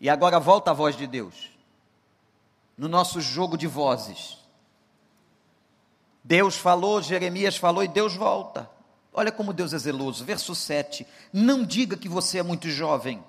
E 0.00 0.08
agora 0.08 0.40
volta 0.40 0.70
a 0.70 0.74
voz 0.74 0.96
de 0.96 1.06
Deus. 1.06 1.50
No 2.76 2.88
nosso 2.88 3.20
jogo 3.20 3.58
de 3.58 3.66
vozes. 3.66 4.38
Deus 6.24 6.56
falou, 6.56 7.02
Jeremias 7.02 7.56
falou 7.56 7.84
e 7.84 7.88
Deus 7.88 8.14
volta. 8.14 8.70
Olha 9.12 9.32
como 9.32 9.52
Deus 9.52 9.72
é 9.72 9.78
zeloso. 9.78 10.24
Verso 10.24 10.54
7. 10.54 11.06
Não 11.32 11.64
diga 11.64 11.96
que 11.96 12.08
você 12.08 12.38
é 12.38 12.42
muito 12.42 12.68
jovem 12.68 13.22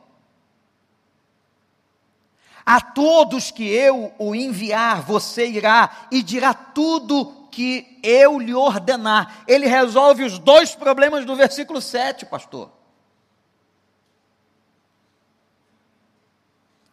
a 2.66 2.80
todos 2.80 3.52
que 3.52 3.68
eu 3.68 4.14
o 4.18 4.36
enviar, 4.36 5.02
você 5.02 5.48
irá 5.48 6.08
e 6.12 6.22
dirá 6.22 6.54
tudo 6.54 7.48
que 7.52 8.00
eu 8.04 8.40
lhe 8.40 8.54
ordenar. 8.54 9.44
Ele 9.48 9.68
resolve 9.68 10.24
os 10.24 10.40
dois 10.40 10.76
problemas 10.76 11.26
do 11.26 11.36
versículo 11.36 11.82
7, 11.82 12.26
pastor. 12.26 12.72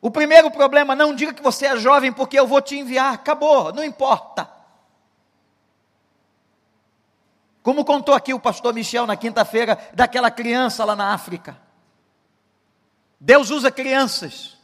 O 0.01 0.11
primeiro 0.11 0.51
problema, 0.51 0.95
não 0.95 1.15
diga 1.15 1.35
que 1.35 1.43
você 1.43 1.67
é 1.67 1.77
jovem 1.77 2.13
porque 2.13 2.39
eu 2.39 2.47
vou 2.47 2.61
te 2.61 2.77
enviar. 2.77 3.15
Acabou, 3.15 3.73
não 3.73 3.85
importa. 3.85 4.58
Como 7.69 7.85
contou 7.85 8.15
aqui 8.15 8.33
o 8.33 8.41
pastor 8.41 8.73
Michel 8.73 9.07
na 9.07 9.15
quinta-feira, 9.15 9.79
daquela 9.93 10.31
criança 10.31 10.87
lá 10.87 10.97
na 10.97 11.13
África. 11.13 11.55
Deus 13.21 13.51
usa 13.51 13.71
crianças 13.71 14.57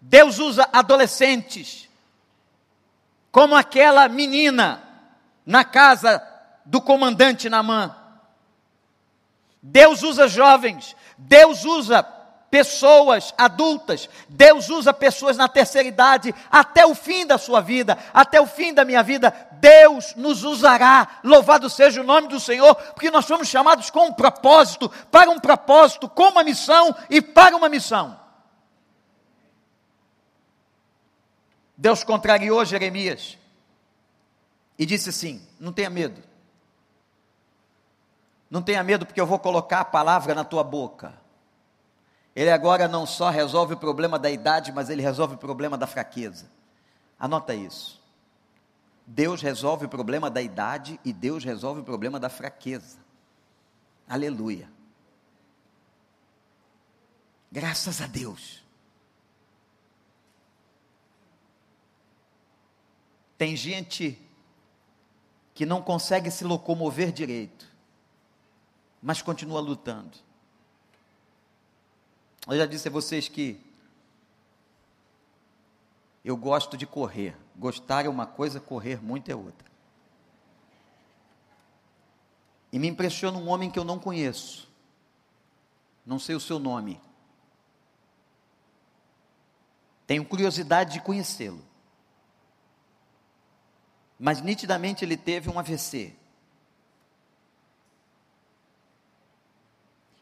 Deus 0.00 0.38
usa 0.38 0.66
adolescentes, 0.72 1.86
como 3.30 3.54
aquela 3.54 4.08
menina 4.08 4.82
na 5.44 5.62
casa 5.62 6.26
do 6.64 6.80
comandante 6.80 7.50
Namã. 7.50 7.94
Deus 9.62 10.02
usa 10.02 10.26
jovens, 10.26 10.96
Deus 11.18 11.66
usa 11.66 12.02
pessoas 12.54 13.34
adultas, 13.36 14.08
Deus 14.28 14.68
usa 14.68 14.94
pessoas 14.94 15.36
na 15.36 15.48
terceira 15.48 15.88
idade, 15.88 16.32
até 16.48 16.86
o 16.86 16.94
fim 16.94 17.26
da 17.26 17.36
sua 17.36 17.60
vida, 17.60 17.98
até 18.14 18.40
o 18.40 18.46
fim 18.46 18.72
da 18.72 18.84
minha 18.84 19.02
vida, 19.02 19.34
Deus 19.54 20.14
nos 20.14 20.44
usará. 20.44 21.18
Louvado 21.24 21.68
seja 21.68 22.00
o 22.00 22.04
nome 22.04 22.28
do 22.28 22.38
Senhor, 22.38 22.76
porque 22.76 23.10
nós 23.10 23.26
fomos 23.26 23.48
chamados 23.48 23.90
com 23.90 24.06
um 24.06 24.12
propósito, 24.12 24.88
para 25.10 25.28
um 25.30 25.40
propósito, 25.40 26.08
com 26.08 26.28
uma 26.28 26.44
missão 26.44 26.94
e 27.10 27.20
para 27.20 27.56
uma 27.56 27.68
missão. 27.68 28.20
Deus 31.76 32.04
contrariou 32.04 32.64
Jeremias 32.64 33.36
e 34.78 34.86
disse 34.86 35.08
assim: 35.08 35.44
Não 35.58 35.72
tenha 35.72 35.90
medo. 35.90 36.22
Não 38.48 38.62
tenha 38.62 38.84
medo, 38.84 39.04
porque 39.04 39.20
eu 39.20 39.26
vou 39.26 39.40
colocar 39.40 39.80
a 39.80 39.84
palavra 39.84 40.36
na 40.36 40.44
tua 40.44 40.62
boca. 40.62 41.23
Ele 42.34 42.50
agora 42.50 42.88
não 42.88 43.06
só 43.06 43.30
resolve 43.30 43.74
o 43.74 43.76
problema 43.76 44.18
da 44.18 44.30
idade, 44.30 44.72
mas 44.72 44.90
ele 44.90 45.02
resolve 45.02 45.34
o 45.34 45.38
problema 45.38 45.78
da 45.78 45.86
fraqueza. 45.86 46.50
Anota 47.18 47.54
isso. 47.54 48.02
Deus 49.06 49.40
resolve 49.40 49.86
o 49.86 49.88
problema 49.88 50.30
da 50.30 50.42
idade 50.42 50.98
e 51.04 51.12
Deus 51.12 51.44
resolve 51.44 51.80
o 51.80 51.84
problema 51.84 52.18
da 52.18 52.28
fraqueza. 52.28 52.98
Aleluia. 54.08 54.68
Graças 57.52 58.00
a 58.00 58.06
Deus. 58.06 58.64
Tem 63.38 63.54
gente 63.54 64.20
que 65.54 65.64
não 65.64 65.80
consegue 65.82 66.30
se 66.30 66.44
locomover 66.44 67.12
direito, 67.12 67.70
mas 69.00 69.22
continua 69.22 69.60
lutando. 69.60 70.18
Eu 72.46 72.56
já 72.56 72.66
disse 72.66 72.88
a 72.88 72.90
vocês 72.90 73.28
que 73.28 73.60
eu 76.24 76.36
gosto 76.36 76.76
de 76.76 76.86
correr. 76.86 77.36
Gostar 77.56 78.04
é 78.04 78.08
uma 78.08 78.26
coisa, 78.26 78.60
correr 78.60 79.02
muito 79.02 79.30
é 79.30 79.34
outra. 79.34 79.66
E 82.72 82.78
me 82.78 82.88
impressiona 82.88 83.38
um 83.38 83.48
homem 83.48 83.70
que 83.70 83.78
eu 83.78 83.84
não 83.84 83.98
conheço. 83.98 84.68
Não 86.04 86.18
sei 86.18 86.34
o 86.34 86.40
seu 86.40 86.58
nome. 86.58 87.00
Tenho 90.06 90.24
curiosidade 90.24 90.94
de 90.94 91.00
conhecê-lo 91.00 91.64
mas 94.18 94.40
nitidamente 94.40 95.04
ele 95.04 95.16
teve 95.16 95.50
um 95.50 95.58
AVC. 95.58 96.14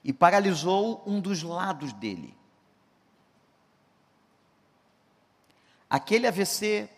E 0.04 0.12
paralisou 0.12 1.02
um 1.06 1.20
dos 1.20 1.42
lados 1.42 1.92
dele. 1.92 2.36
Aquele 5.88 6.26
AVC 6.26 6.88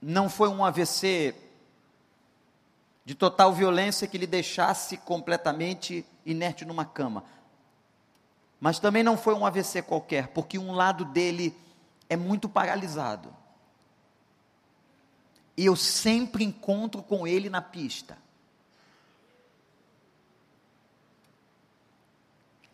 não 0.00 0.28
foi 0.28 0.48
um 0.48 0.64
AVC 0.64 1.34
de 3.04 3.14
total 3.14 3.52
violência 3.52 4.08
que 4.08 4.18
lhe 4.18 4.26
deixasse 4.26 4.96
completamente 4.96 6.04
inerte 6.24 6.64
numa 6.64 6.84
cama. 6.84 7.24
Mas 8.58 8.78
também 8.78 9.02
não 9.02 9.16
foi 9.16 9.34
um 9.34 9.46
AVC 9.46 9.82
qualquer, 9.82 10.28
porque 10.28 10.58
um 10.58 10.72
lado 10.72 11.04
dele 11.04 11.54
é 12.08 12.16
muito 12.16 12.48
paralisado 12.48 13.32
e 15.56 15.64
eu 15.64 15.74
sempre 15.74 16.44
encontro 16.44 17.02
com 17.02 17.26
ele 17.26 17.48
na 17.48 17.62
pista. 17.62 18.18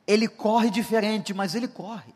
Ele 0.06 0.28
corre 0.28 0.70
diferente, 0.70 1.32
mas 1.32 1.54
ele 1.54 1.68
corre. 1.68 2.12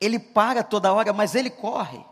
Ele 0.00 0.18
para 0.18 0.62
toda 0.62 0.92
hora, 0.92 1.12
mas 1.12 1.34
ele 1.34 1.50
corre. 1.50 2.04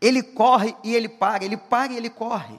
Ele 0.00 0.22
corre 0.22 0.76
e 0.84 0.94
ele 0.94 1.08
para, 1.08 1.44
ele 1.44 1.56
para 1.56 1.92
e 1.92 1.96
ele 1.96 2.10
corre. 2.10 2.58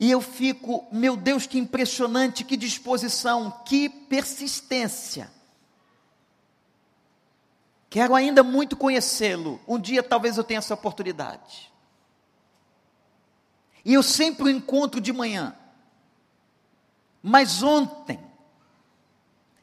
E 0.00 0.10
eu 0.10 0.20
fico, 0.20 0.86
meu 0.92 1.16
Deus, 1.16 1.46
que 1.46 1.58
impressionante, 1.58 2.44
que 2.44 2.56
disposição, 2.56 3.50
que 3.64 3.88
persistência. 3.88 5.30
Quero 7.90 8.14
ainda 8.14 8.42
muito 8.42 8.76
conhecê-lo. 8.76 9.60
Um 9.66 9.78
dia 9.78 10.02
talvez 10.02 10.36
eu 10.36 10.44
tenha 10.44 10.58
essa 10.58 10.74
oportunidade. 10.74 11.72
E 13.84 13.94
eu 13.94 14.02
sempre 14.02 14.44
o 14.44 14.50
encontro 14.50 15.00
de 15.00 15.12
manhã. 15.12 15.56
Mas 17.22 17.62
ontem, 17.62 18.20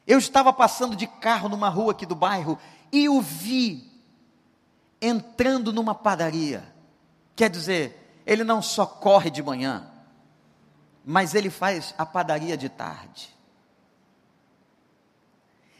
eu 0.06 0.18
estava 0.18 0.52
passando 0.52 0.94
de 0.94 1.06
carro 1.06 1.48
numa 1.48 1.68
rua 1.68 1.92
aqui 1.92 2.06
do 2.06 2.14
bairro 2.14 2.58
e 2.92 3.08
o 3.08 3.20
vi 3.20 3.90
entrando 5.00 5.72
numa 5.72 5.94
padaria. 5.94 6.72
Quer 7.34 7.50
dizer, 7.50 8.22
ele 8.24 8.44
não 8.44 8.62
só 8.62 8.86
corre 8.86 9.30
de 9.30 9.42
manhã, 9.42 9.90
mas 11.04 11.34
ele 11.34 11.50
faz 11.50 11.94
a 11.98 12.06
padaria 12.06 12.56
de 12.56 12.68
tarde. 12.68 13.34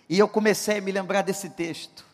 E 0.09 0.19
eu 0.19 0.29
comecei 0.29 0.79
a 0.79 0.81
me 0.81 0.93
lembrar 0.93 1.23
desse 1.23 1.51
texto, 1.51 2.05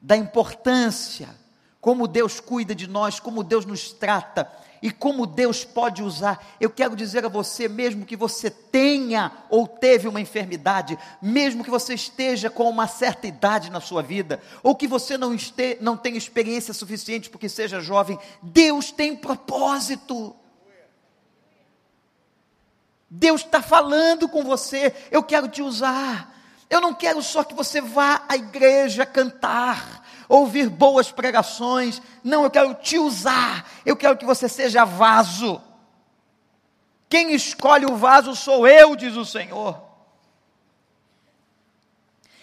da 0.00 0.16
importância, 0.16 1.28
como 1.80 2.08
Deus 2.08 2.40
cuida 2.40 2.74
de 2.74 2.88
nós, 2.88 3.20
como 3.20 3.44
Deus 3.44 3.64
nos 3.64 3.92
trata, 3.92 4.50
e 4.84 4.90
como 4.90 5.24
Deus 5.24 5.64
pode 5.64 6.02
usar. 6.02 6.46
Eu 6.60 6.68
quero 6.68 6.94
dizer 6.94 7.24
a 7.24 7.28
você, 7.30 7.68
mesmo 7.68 8.04
que 8.04 8.14
você 8.14 8.50
tenha 8.50 9.32
ou 9.48 9.66
teve 9.66 10.06
uma 10.06 10.20
enfermidade, 10.20 10.98
mesmo 11.22 11.64
que 11.64 11.70
você 11.70 11.94
esteja 11.94 12.50
com 12.50 12.68
uma 12.68 12.86
certa 12.86 13.26
idade 13.26 13.70
na 13.70 13.80
sua 13.80 14.02
vida, 14.02 14.42
ou 14.62 14.76
que 14.76 14.86
você 14.86 15.16
não, 15.16 15.32
este, 15.32 15.78
não 15.80 15.96
tenha 15.96 16.18
experiência 16.18 16.74
suficiente 16.74 17.30
porque 17.30 17.48
seja 17.48 17.80
jovem, 17.80 18.18
Deus 18.42 18.92
tem 18.92 19.16
propósito. 19.16 20.36
Deus 23.08 23.40
está 23.40 23.62
falando 23.62 24.28
com 24.28 24.44
você, 24.44 24.94
eu 25.10 25.22
quero 25.22 25.48
te 25.48 25.62
usar. 25.62 26.30
Eu 26.68 26.82
não 26.82 26.92
quero 26.92 27.22
só 27.22 27.42
que 27.42 27.54
você 27.54 27.80
vá 27.80 28.22
à 28.28 28.36
igreja 28.36 29.06
cantar, 29.06 30.03
ouvir 30.28 30.68
boas 30.68 31.10
pregações. 31.10 32.00
Não, 32.22 32.44
eu 32.44 32.50
quero 32.50 32.74
te 32.74 32.98
usar. 32.98 33.68
Eu 33.84 33.96
quero 33.96 34.16
que 34.16 34.24
você 34.24 34.48
seja 34.48 34.84
vaso. 34.84 35.60
Quem 37.08 37.32
escolhe 37.32 37.86
o 37.86 37.96
vaso 37.96 38.34
sou 38.34 38.66
eu, 38.66 38.96
diz 38.96 39.16
o 39.16 39.24
Senhor. 39.24 39.80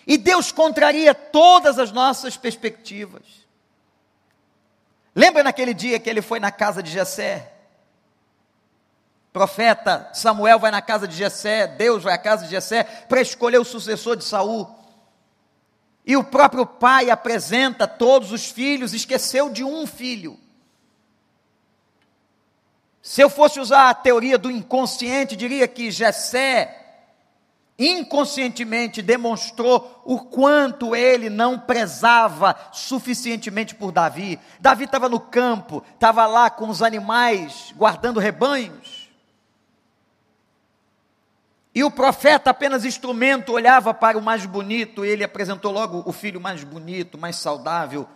E 0.06 0.18
Deus 0.18 0.52
contraria 0.52 1.14
todas 1.14 1.78
as 1.78 1.92
nossas 1.92 2.38
perspectivas. 2.38 3.22
Lembra 5.14 5.44
naquele 5.44 5.74
dia 5.74 6.00
que 6.00 6.10
ele 6.10 6.22
foi 6.22 6.40
na 6.40 6.52
casa 6.52 6.82
de 6.82 6.90
Jessé? 6.90 7.52
Profeta 9.34 10.10
Samuel 10.14 10.60
vai 10.60 10.72
na 10.72 10.82
casa 10.82 11.08
de 11.08 11.16
Jessé, 11.16 11.68
Deus 11.68 12.04
vai 12.04 12.14
à 12.14 12.18
casa 12.18 12.44
de 12.46 12.52
Jessé 12.52 12.84
para 12.84 13.22
escolher 13.22 13.60
o 13.60 13.66
sucessor 13.66 14.16
de 14.16 14.24
Saul. 14.24 14.81
E 16.06 16.18
o 16.18 16.24
próprio 16.24 16.66
pai 16.66 17.10
apresenta 17.10 17.88
todos 17.88 18.32
os 18.32 18.46
filhos, 18.46 18.94
esqueceu 18.94 19.50
de 19.50 19.64
um 19.64 19.86
filho. 19.86 20.40
Se 23.02 23.22
eu 23.22 23.30
fosse 23.30 23.60
usar 23.60 23.90
a 23.90 23.94
teoria 23.94 24.38
do 24.38 24.50
inconsciente, 24.52 25.36
diria 25.36 25.68
que 25.68 25.92
Jessé 25.92 26.78
inconscientemente 27.78 29.02
demonstrou 29.02 30.02
o 30.06 30.20
quanto 30.20 30.96
ele 30.96 31.30
não 31.30 31.58
prezava 31.58 32.56
suficientemente 32.72 33.74
por 33.74 33.92
Davi. 33.92 34.40
Davi 34.60 34.84
estava 34.84 35.10
no 35.10 35.20
campo, 35.20 35.84
estava 35.96 36.28
lá 36.28 36.50
com 36.50 36.70
os 36.70 36.84
animais, 36.84 37.74
guardando 37.76 38.20
rebanhos. 38.20 39.01
E 41.74 41.84
o 41.84 41.92
profeta, 41.92 42.50
apenas 42.50 42.84
instrumento, 42.84 43.54
olhava 43.54 43.94
para 43.94 44.18
o 44.18 44.22
mais 44.22 44.46
bonito, 44.46 45.06
e 45.06 45.10
ele 45.10 45.24
apresentou 45.24 45.72
logo 45.72 46.04
o 46.06 46.12
filho 46.12 46.42
mais 46.42 46.64
bonito, 46.64 47.18
mais 47.18 47.38
saudável, 47.38 48.08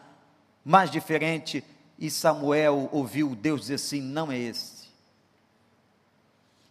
mais 0.64 0.92
diferente. 0.92 1.64
E 1.98 2.10
Samuel 2.10 2.90
ouviu 2.92 3.34
Deus 3.34 3.62
dizer 3.62 3.76
assim: 3.76 4.02
não 4.02 4.30
é 4.30 4.38
esse. 4.38 4.86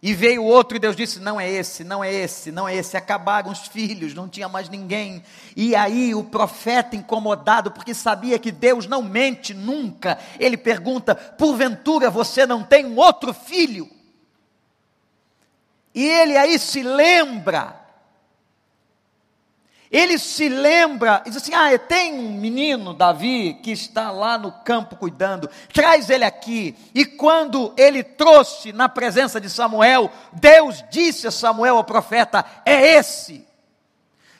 E 0.05 0.13
veio 0.13 0.43
outro 0.43 0.77
e 0.77 0.79
Deus 0.79 0.95
disse: 0.95 1.19
não 1.19 1.41
é 1.41 1.49
esse, 1.49 1.83
não 1.83 2.03
é 2.03 2.13
esse, 2.13 2.51
não 2.51 2.67
é 2.67 2.75
esse. 2.75 2.95
Acabaram 2.95 3.51
os 3.51 3.65
filhos, 3.67 4.13
não 4.13 4.29
tinha 4.29 4.47
mais 4.47 4.69
ninguém. 4.69 5.23
E 5.55 5.75
aí 5.75 6.13
o 6.13 6.23
profeta, 6.23 6.95
incomodado, 6.95 7.71
porque 7.71 7.95
sabia 7.95 8.37
que 8.37 8.51
Deus 8.51 8.85
não 8.85 9.01
mente 9.01 9.55
nunca, 9.55 10.19
ele 10.39 10.57
pergunta: 10.57 11.15
porventura 11.15 12.11
você 12.11 12.45
não 12.45 12.63
tem 12.63 12.85
um 12.85 12.97
outro 12.97 13.33
filho? 13.33 13.89
E 15.95 16.05
ele 16.05 16.37
aí 16.37 16.59
se 16.59 16.83
lembra. 16.83 17.85
Ele 19.89 20.17
se 20.19 20.49
lembra, 20.49 21.21
diz 21.25 21.37
assim: 21.37 21.53
Ah, 21.53 21.77
tem 21.79 22.13
um 22.13 22.33
menino, 22.33 22.93
Davi, 22.93 23.53
que 23.63 23.71
está 23.71 24.11
lá 24.11 24.37
no 24.37 24.51
campo 24.51 24.97
cuidando, 24.97 25.49
traz 25.71 26.09
ele 26.09 26.25
aqui. 26.25 26.75
E 26.93 27.05
quando 27.05 27.73
ele 27.77 28.03
trouxe 28.03 28.73
na 28.73 28.89
presença 28.89 29.39
de 29.39 29.49
Samuel, 29.49 30.11
Deus 30.33 30.83
disse 30.91 31.27
a 31.27 31.31
Samuel, 31.31 31.77
o 31.77 31.83
profeta: 31.83 32.43
É 32.65 32.97
esse. 32.97 33.44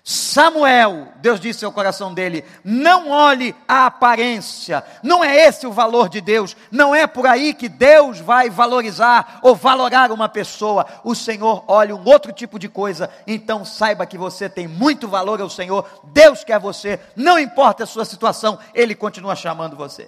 Samuel, 0.08 1.08
Deus 1.16 1.40
disse 1.40 1.66
ao 1.66 1.72
coração 1.72 2.14
dele: 2.14 2.46
não 2.64 3.10
olhe 3.10 3.56
a 3.68 3.88
aparência, 3.88 4.86
não 5.02 5.24
é 5.24 5.36
esse 5.48 5.66
o 5.66 5.72
valor 5.72 6.10
de 6.10 6.22
Deus, 6.22 6.56
não 6.70 6.94
é 6.94 7.08
por 7.08 7.26
aí 7.26 7.56
que 7.56 7.68
Deus 7.68 8.20
vai 8.20 8.48
valorizar 8.48 9.40
ou 9.42 9.56
valorar 9.56 10.12
uma 10.12 10.30
pessoa. 10.30 10.86
O 11.04 11.16
Senhor 11.16 11.66
olha 11.68 11.96
um 11.96 12.06
outro 12.06 12.32
tipo 12.32 12.60
de 12.60 12.70
coisa, 12.70 13.10
então 13.26 13.66
saiba 13.66 14.06
que 14.06 14.16
você 14.16 14.48
tem 14.48 14.68
muito 14.68 15.08
valor 15.08 15.42
ao 15.42 15.50
Senhor, 15.50 15.90
Deus 16.14 16.44
quer 16.44 16.60
você, 16.60 17.00
não 17.16 17.40
importa 17.40 17.84
a 17.84 17.88
sua 17.88 18.06
situação, 18.06 18.60
Ele 18.76 18.94
continua 18.94 19.36
chamando 19.36 19.76
você. 19.76 20.08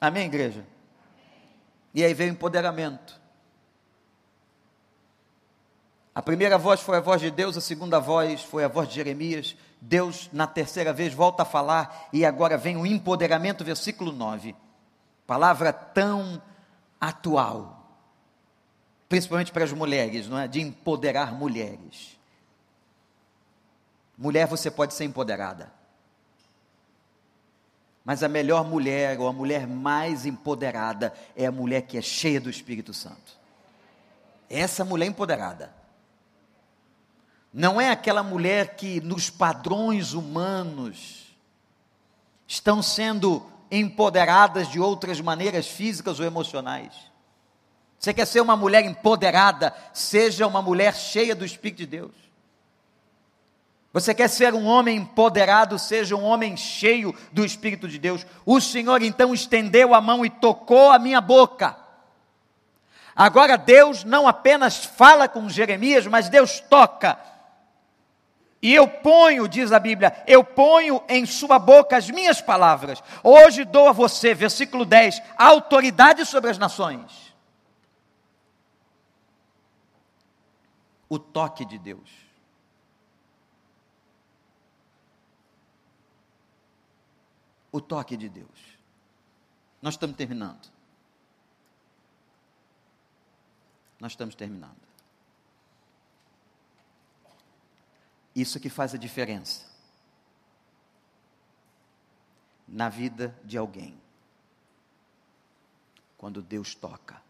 Amém, 0.00 0.24
igreja? 0.24 0.64
E 1.92 2.02
aí 2.02 2.14
veio 2.14 2.30
o 2.30 2.32
empoderamento. 2.32 3.15
A 6.16 6.22
primeira 6.22 6.56
voz 6.56 6.80
foi 6.80 6.96
a 6.96 7.00
voz 7.00 7.20
de 7.20 7.30
Deus, 7.30 7.58
a 7.58 7.60
segunda 7.60 8.00
voz 8.00 8.42
foi 8.42 8.64
a 8.64 8.68
voz 8.68 8.88
de 8.88 8.94
Jeremias. 8.94 9.54
Deus, 9.78 10.30
na 10.32 10.46
terceira 10.46 10.90
vez, 10.90 11.12
volta 11.12 11.42
a 11.42 11.44
falar 11.44 12.08
e 12.10 12.24
agora 12.24 12.56
vem 12.56 12.78
o 12.78 12.86
empoderamento, 12.86 13.62
versículo 13.62 14.10
9. 14.12 14.56
Palavra 15.26 15.74
tão 15.74 16.40
atual, 16.98 18.00
principalmente 19.10 19.52
para 19.52 19.64
as 19.64 19.74
mulheres, 19.74 20.26
não 20.26 20.38
é? 20.38 20.48
De 20.48 20.58
empoderar 20.58 21.34
mulheres. 21.34 22.18
Mulher, 24.16 24.46
você 24.46 24.70
pode 24.70 24.94
ser 24.94 25.04
empoderada. 25.04 25.70
Mas 28.02 28.22
a 28.22 28.28
melhor 28.28 28.64
mulher, 28.64 29.20
ou 29.20 29.28
a 29.28 29.34
mulher 29.34 29.66
mais 29.66 30.24
empoderada, 30.24 31.12
é 31.36 31.44
a 31.44 31.52
mulher 31.52 31.82
que 31.82 31.98
é 31.98 32.00
cheia 32.00 32.40
do 32.40 32.48
Espírito 32.48 32.94
Santo. 32.94 33.38
Essa 34.48 34.82
mulher 34.82 35.04
empoderada. 35.04 35.84
Não 37.56 37.80
é 37.80 37.88
aquela 37.88 38.22
mulher 38.22 38.76
que, 38.76 39.00
nos 39.00 39.30
padrões 39.30 40.12
humanos, 40.12 41.34
estão 42.46 42.82
sendo 42.82 43.50
empoderadas 43.70 44.68
de 44.68 44.78
outras 44.78 45.22
maneiras 45.22 45.66
físicas 45.66 46.20
ou 46.20 46.26
emocionais. 46.26 46.92
Você 47.98 48.12
quer 48.12 48.26
ser 48.26 48.42
uma 48.42 48.58
mulher 48.58 48.84
empoderada, 48.84 49.74
seja 49.94 50.46
uma 50.46 50.60
mulher 50.60 50.94
cheia 50.94 51.34
do 51.34 51.46
Espírito 51.46 51.78
de 51.78 51.86
Deus. 51.86 52.12
Você 53.90 54.14
quer 54.14 54.28
ser 54.28 54.52
um 54.52 54.66
homem 54.66 54.98
empoderado, 54.98 55.78
seja 55.78 56.14
um 56.14 56.24
homem 56.24 56.58
cheio 56.58 57.14
do 57.32 57.42
Espírito 57.42 57.88
de 57.88 57.98
Deus. 57.98 58.26
O 58.44 58.60
Senhor 58.60 59.00
então 59.00 59.32
estendeu 59.32 59.94
a 59.94 60.00
mão 60.02 60.26
e 60.26 60.28
tocou 60.28 60.90
a 60.90 60.98
minha 60.98 61.22
boca. 61.22 61.74
Agora 63.16 63.56
Deus 63.56 64.04
não 64.04 64.28
apenas 64.28 64.84
fala 64.84 65.26
com 65.26 65.48
Jeremias, 65.48 66.06
mas 66.06 66.28
Deus 66.28 66.60
toca 66.60 67.18
e 68.66 68.74
eu 68.74 68.88
ponho, 68.88 69.46
diz 69.46 69.70
a 69.70 69.78
Bíblia, 69.78 70.24
eu 70.26 70.42
ponho 70.42 71.00
em 71.08 71.24
sua 71.24 71.56
boca 71.56 71.96
as 71.96 72.10
minhas 72.10 72.40
palavras. 72.40 73.00
Hoje 73.22 73.64
dou 73.64 73.88
a 73.88 73.92
você, 73.92 74.34
versículo 74.34 74.84
10, 74.84 75.22
autoridade 75.38 76.26
sobre 76.26 76.50
as 76.50 76.58
nações. 76.58 77.32
O 81.08 81.16
toque 81.16 81.64
de 81.64 81.78
Deus. 81.78 82.10
O 87.70 87.80
toque 87.80 88.16
de 88.16 88.28
Deus. 88.28 88.80
Nós 89.80 89.94
estamos 89.94 90.16
terminando. 90.16 90.72
Nós 94.00 94.10
estamos 94.10 94.34
terminando. 94.34 94.85
Isso 98.36 98.60
que 98.60 98.68
faz 98.68 98.94
a 98.94 98.98
diferença 98.98 99.66
na 102.68 102.88
vida 102.88 103.36
de 103.42 103.58
alguém. 103.58 103.98
quando 106.18 106.40
Deus 106.40 106.74
toca. 106.74 107.22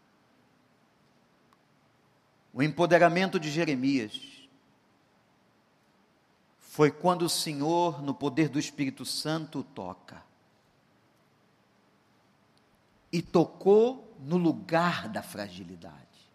O 2.53 2.63
empoderamento 2.63 3.39
de 3.39 3.51
Jeremias 3.51 4.47
foi 6.57 6.89
quando 6.89 7.23
o 7.23 7.29
Senhor, 7.29 8.01
no 8.01 8.13
poder 8.13 8.49
do 8.49 8.57
Espírito 8.57 9.05
Santo, 9.05 9.61
toca. 9.61 10.23
E 13.11 13.21
tocou 13.21 14.15
no 14.19 14.37
lugar 14.37 15.09
da 15.09 15.21
fragilidade. 15.21 16.31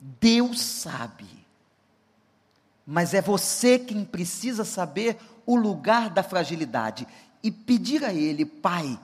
Deus 0.00 0.60
sabe, 0.60 1.45
mas 2.86 3.12
é 3.12 3.20
você 3.20 3.78
quem 3.78 4.04
precisa 4.04 4.64
saber 4.64 5.18
o 5.44 5.56
lugar 5.56 6.08
da 6.08 6.22
fragilidade 6.22 7.06
e 7.42 7.50
pedir 7.50 8.04
a 8.04 8.14
Ele, 8.14 8.46
Pai, 8.46 8.98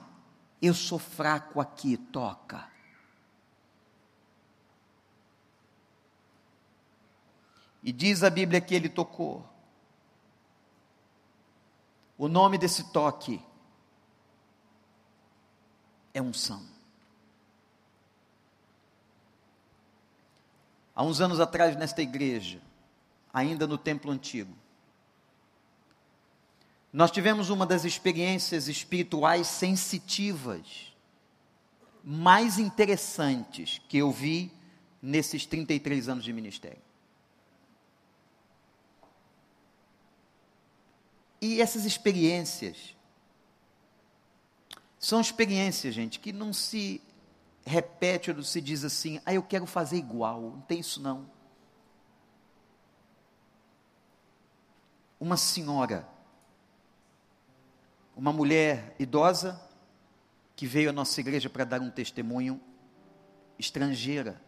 eu 0.61 0.73
sou 0.73 0.97
fraco 0.97 1.59
aqui, 1.59 1.97
toca. 1.97 2.71
E 7.83 7.91
diz 7.91 8.23
a 8.23 8.29
Bíblia 8.29 8.61
que 8.61 8.73
ele 8.73 8.87
tocou. 8.87 9.45
O 12.17 12.29
nome 12.29 12.57
desse 12.57 12.93
toque 12.93 13.43
é 16.13 16.21
unção. 16.21 16.65
Há 20.95 21.03
uns 21.03 21.19
anos 21.19 21.41
atrás, 21.41 21.75
nesta 21.75 22.01
igreja, 22.01 22.61
ainda 23.33 23.65
no 23.65 23.77
templo 23.77 24.11
antigo, 24.11 24.55
nós 26.93 27.09
tivemos 27.09 27.49
uma 27.49 27.65
das 27.65 27.83
experiências 27.83 28.67
espirituais 28.67 29.47
sensitivas 29.47 30.93
mais 32.03 32.59
interessantes 32.59 33.81
que 33.89 33.97
eu 33.97 34.11
vi 34.11 34.51
nesses 35.01 35.45
33 35.45 36.07
anos 36.07 36.23
de 36.23 36.31
ministério. 36.31 36.81
E 41.41 41.59
essas 41.59 41.83
experiências 41.83 42.95
são 44.99 45.19
experiências, 45.19 45.93
gente, 45.93 46.19
que 46.19 46.31
não 46.31 46.53
se 46.53 47.01
repete 47.65 48.31
ou 48.31 48.41
se 48.43 48.61
diz 48.61 48.85
assim, 48.85 49.19
ah, 49.25 49.33
eu 49.33 49.43
quero 49.43 49.65
fazer 49.65 49.97
igual. 49.97 50.41
Não 50.41 50.61
tem 50.61 50.79
isso 50.79 51.01
não. 51.01 51.29
Uma 55.23 55.37
senhora, 55.37 56.05
uma 58.13 58.33
mulher 58.33 58.93
idosa, 58.99 59.57
que 60.53 60.67
veio 60.67 60.89
à 60.89 60.91
nossa 60.91 61.17
igreja 61.21 61.49
para 61.49 61.63
dar 61.63 61.79
um 61.79 61.89
testemunho, 61.89 62.59
estrangeira. 63.57 64.41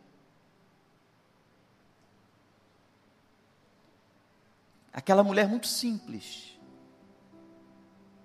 Aquela 4.92 5.24
mulher 5.24 5.48
muito 5.48 5.66
simples, 5.66 6.60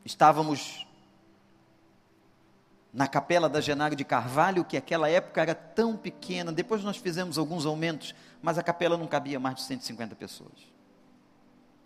Estávamos 0.05 0.85
na 2.93 3.07
capela 3.07 3.49
da 3.49 3.61
Genário 3.61 3.97
de 3.97 4.05
Carvalho, 4.05 4.65
que 4.65 4.77
aquela 4.77 5.09
época 5.09 5.41
era 5.41 5.55
tão 5.55 5.97
pequena, 5.97 6.51
depois 6.51 6.83
nós 6.83 6.97
fizemos 6.97 7.39
alguns 7.39 7.65
aumentos, 7.65 8.13
mas 8.43 8.59
a 8.59 8.63
capela 8.65 8.97
não 8.97 9.07
cabia 9.07 9.39
mais 9.39 9.55
de 9.55 9.63
150 9.63 10.17
pessoas. 10.17 10.80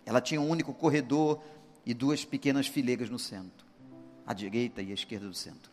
Ela 0.06 0.20
tinha 0.20 0.40
um 0.40 0.48
único 0.48 0.72
corredor 0.72 1.40
e 1.84 1.94
duas 1.94 2.24
pequenas 2.24 2.66
fileiras 2.66 3.10
no 3.10 3.18
centro, 3.18 3.66
à 4.26 4.32
direita 4.32 4.82
e 4.82 4.90
à 4.90 4.94
esquerda 4.94 5.28
do 5.28 5.34
centro. 5.34 5.72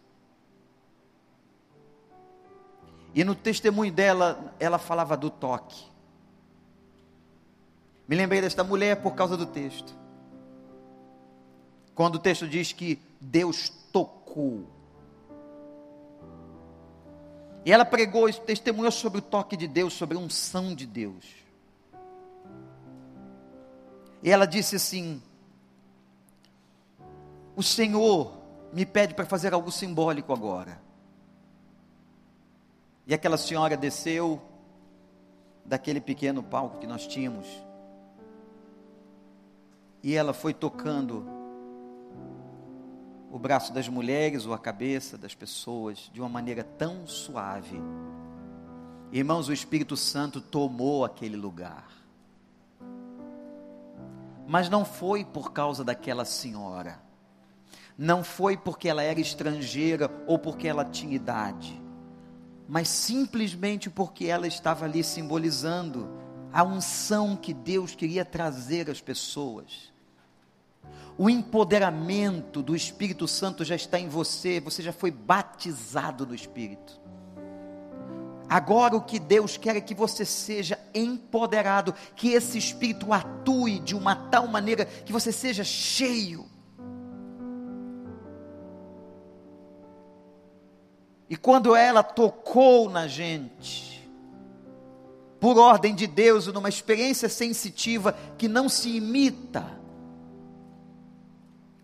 E 3.13 3.23
no 3.23 3.35
testemunho 3.35 3.91
dela, 3.91 4.53
ela 4.59 4.77
falava 4.77 5.17
do 5.17 5.29
toque. 5.29 5.83
Me 8.07 8.15
lembrei 8.15 8.41
desta 8.41 8.63
mulher 8.63 9.01
por 9.01 9.13
causa 9.15 9.35
do 9.35 9.45
texto. 9.45 9.93
Quando 11.93 12.15
o 12.15 12.19
texto 12.19 12.47
diz 12.47 12.71
que 12.71 12.99
Deus 13.19 13.69
tocou. 13.91 14.65
E 17.65 17.71
ela 17.71 17.85
pregou 17.85 18.27
e 18.27 18.33
testemunhou 18.33 18.91
sobre 18.91 19.19
o 19.19 19.21
toque 19.21 19.55
de 19.55 19.67
Deus, 19.67 19.93
sobre 19.93 20.17
a 20.17 20.19
unção 20.19 20.73
de 20.73 20.85
Deus. 20.85 21.40
E 24.23 24.29
ela 24.29 24.45
disse 24.45 24.75
assim: 24.75 25.21
O 27.55 27.63
Senhor 27.63 28.37
me 28.71 28.85
pede 28.85 29.13
para 29.13 29.25
fazer 29.25 29.53
algo 29.53 29.71
simbólico 29.71 30.33
agora. 30.33 30.81
E 33.05 33.13
aquela 33.13 33.37
senhora 33.37 33.75
desceu 33.75 34.41
daquele 35.65 35.99
pequeno 35.99 36.43
palco 36.43 36.77
que 36.79 36.87
nós 36.87 37.07
tínhamos. 37.07 37.47
E 40.03 40.15
ela 40.15 40.33
foi 40.33 40.53
tocando 40.53 41.25
o 43.31 43.39
braço 43.39 43.73
das 43.73 43.87
mulheres 43.87 44.45
ou 44.45 44.53
a 44.53 44.59
cabeça 44.59 45.17
das 45.17 45.33
pessoas 45.33 46.09
de 46.13 46.19
uma 46.19 46.29
maneira 46.29 46.63
tão 46.63 47.07
suave. 47.07 47.79
Irmãos, 49.11 49.47
o 49.47 49.53
Espírito 49.53 49.95
Santo 49.95 50.41
tomou 50.41 51.05
aquele 51.05 51.35
lugar. 51.35 52.00
Mas 54.47 54.69
não 54.69 54.83
foi 54.83 55.23
por 55.23 55.51
causa 55.51 55.83
daquela 55.83 56.25
senhora. 56.25 57.01
Não 57.97 58.23
foi 58.23 58.57
porque 58.57 58.89
ela 58.89 59.03
era 59.03 59.19
estrangeira 59.19 60.09
ou 60.27 60.39
porque 60.39 60.67
ela 60.67 60.85
tinha 60.85 61.15
idade. 61.15 61.81
Mas 62.67 62.87
simplesmente 62.87 63.89
porque 63.89 64.25
ela 64.25 64.47
estava 64.47 64.85
ali 64.85 65.03
simbolizando 65.03 66.09
a 66.53 66.63
unção 66.63 67.35
que 67.35 67.53
Deus 67.53 67.95
queria 67.95 68.25
trazer 68.25 68.89
às 68.89 69.01
pessoas 69.01 69.91
o 71.17 71.29
empoderamento 71.29 72.61
do 72.61 72.75
Espírito 72.75 73.27
Santo 73.27 73.63
já 73.63 73.75
está 73.75 73.99
em 73.99 74.07
você, 74.07 74.59
você 74.59 74.81
já 74.81 74.93
foi 74.93 75.11
batizado 75.11 76.25
no 76.25 76.33
Espírito. 76.33 77.00
Agora 78.51 78.97
o 78.97 79.01
que 79.01 79.17
Deus 79.17 79.55
quer 79.55 79.77
é 79.77 79.79
que 79.79 79.95
você 79.95 80.25
seja 80.25 80.77
empoderado, 80.93 81.95
que 82.17 82.33
esse 82.33 82.57
Espírito 82.57 83.13
atue 83.13 83.79
de 83.79 83.95
uma 83.95 84.13
tal 84.13 84.45
maneira 84.45 84.83
que 84.83 85.13
você 85.13 85.31
seja 85.31 85.63
cheio. 85.63 86.45
E 91.29 91.37
quando 91.37 91.73
ela 91.73 92.03
tocou 92.03 92.89
na 92.89 93.07
gente, 93.07 94.05
por 95.39 95.57
ordem 95.57 95.95
de 95.95 96.05
Deus, 96.05 96.47
numa 96.47 96.67
experiência 96.67 97.29
sensitiva 97.29 98.13
que 98.37 98.49
não 98.49 98.67
se 98.67 98.89
imita, 98.97 99.65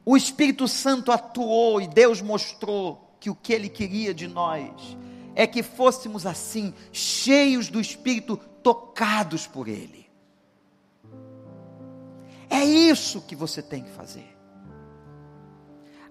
o 0.04 0.18
Espírito 0.18 0.68
Santo 0.68 1.14
atuou 1.14 1.80
e 1.80 1.88
Deus 1.88 2.22
mostrou 2.22 3.16
que 3.22 3.30
o 3.30 3.36
que 3.36 3.54
Ele 3.54 3.70
queria 3.70 4.14
de 4.14 4.28
nós 4.28 4.98
é 5.38 5.46
que 5.46 5.62
fôssemos 5.62 6.26
assim, 6.26 6.74
cheios 6.92 7.70
do 7.70 7.80
Espírito, 7.80 8.38
tocados 8.64 9.46
por 9.46 9.68
Ele. 9.68 10.10
É 12.50 12.64
isso 12.64 13.22
que 13.22 13.36
você 13.36 13.62
tem 13.62 13.84
que 13.84 13.92
fazer. 13.92 14.36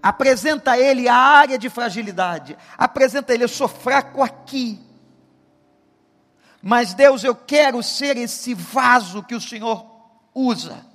Apresenta 0.01 0.73
a 0.73 0.79
Ele 0.79 1.09
a 1.09 1.17
área 1.17 1.59
de 1.59 1.69
fragilidade. 1.69 2.57
Apresenta 2.79 3.33
a 3.33 3.35
Ele, 3.35 3.43
eu 3.43 3.49
sou 3.49 3.67
fraco 3.67 4.23
aqui. 4.23 4.79
Mas 6.63 6.95
Deus, 6.95 7.25
eu 7.25 7.35
quero 7.35 7.83
ser 7.83 8.17
esse 8.17 8.55
vaso 8.55 9.25
que 9.25 9.35
o 9.35 9.41
Senhor 9.41 9.85
usa 10.33 10.87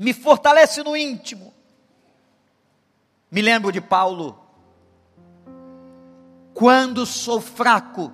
me 0.00 0.14
fortalece 0.14 0.82
no 0.82 0.96
íntimo. 0.96 1.52
Me 3.30 3.42
lembro 3.42 3.70
de 3.70 3.82
Paulo. 3.82 4.49
Quando 6.54 7.06
sou 7.06 7.40
fraco, 7.40 8.12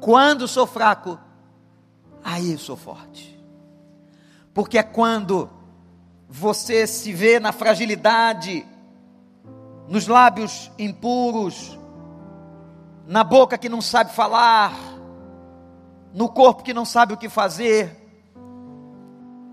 quando 0.00 0.46
sou 0.46 0.66
fraco, 0.66 1.18
aí 2.22 2.56
sou 2.58 2.76
forte. 2.76 3.36
Porque 4.54 4.78
é 4.78 4.82
quando 4.82 5.50
você 6.28 6.86
se 6.86 7.12
vê 7.12 7.38
na 7.38 7.52
fragilidade, 7.52 8.66
nos 9.88 10.06
lábios 10.06 10.70
impuros, 10.78 11.78
na 13.06 13.22
boca 13.22 13.56
que 13.56 13.68
não 13.68 13.80
sabe 13.80 14.12
falar, 14.12 14.74
no 16.12 16.28
corpo 16.28 16.62
que 16.62 16.74
não 16.74 16.84
sabe 16.84 17.12
o 17.12 17.16
que 17.16 17.28
fazer, 17.28 18.06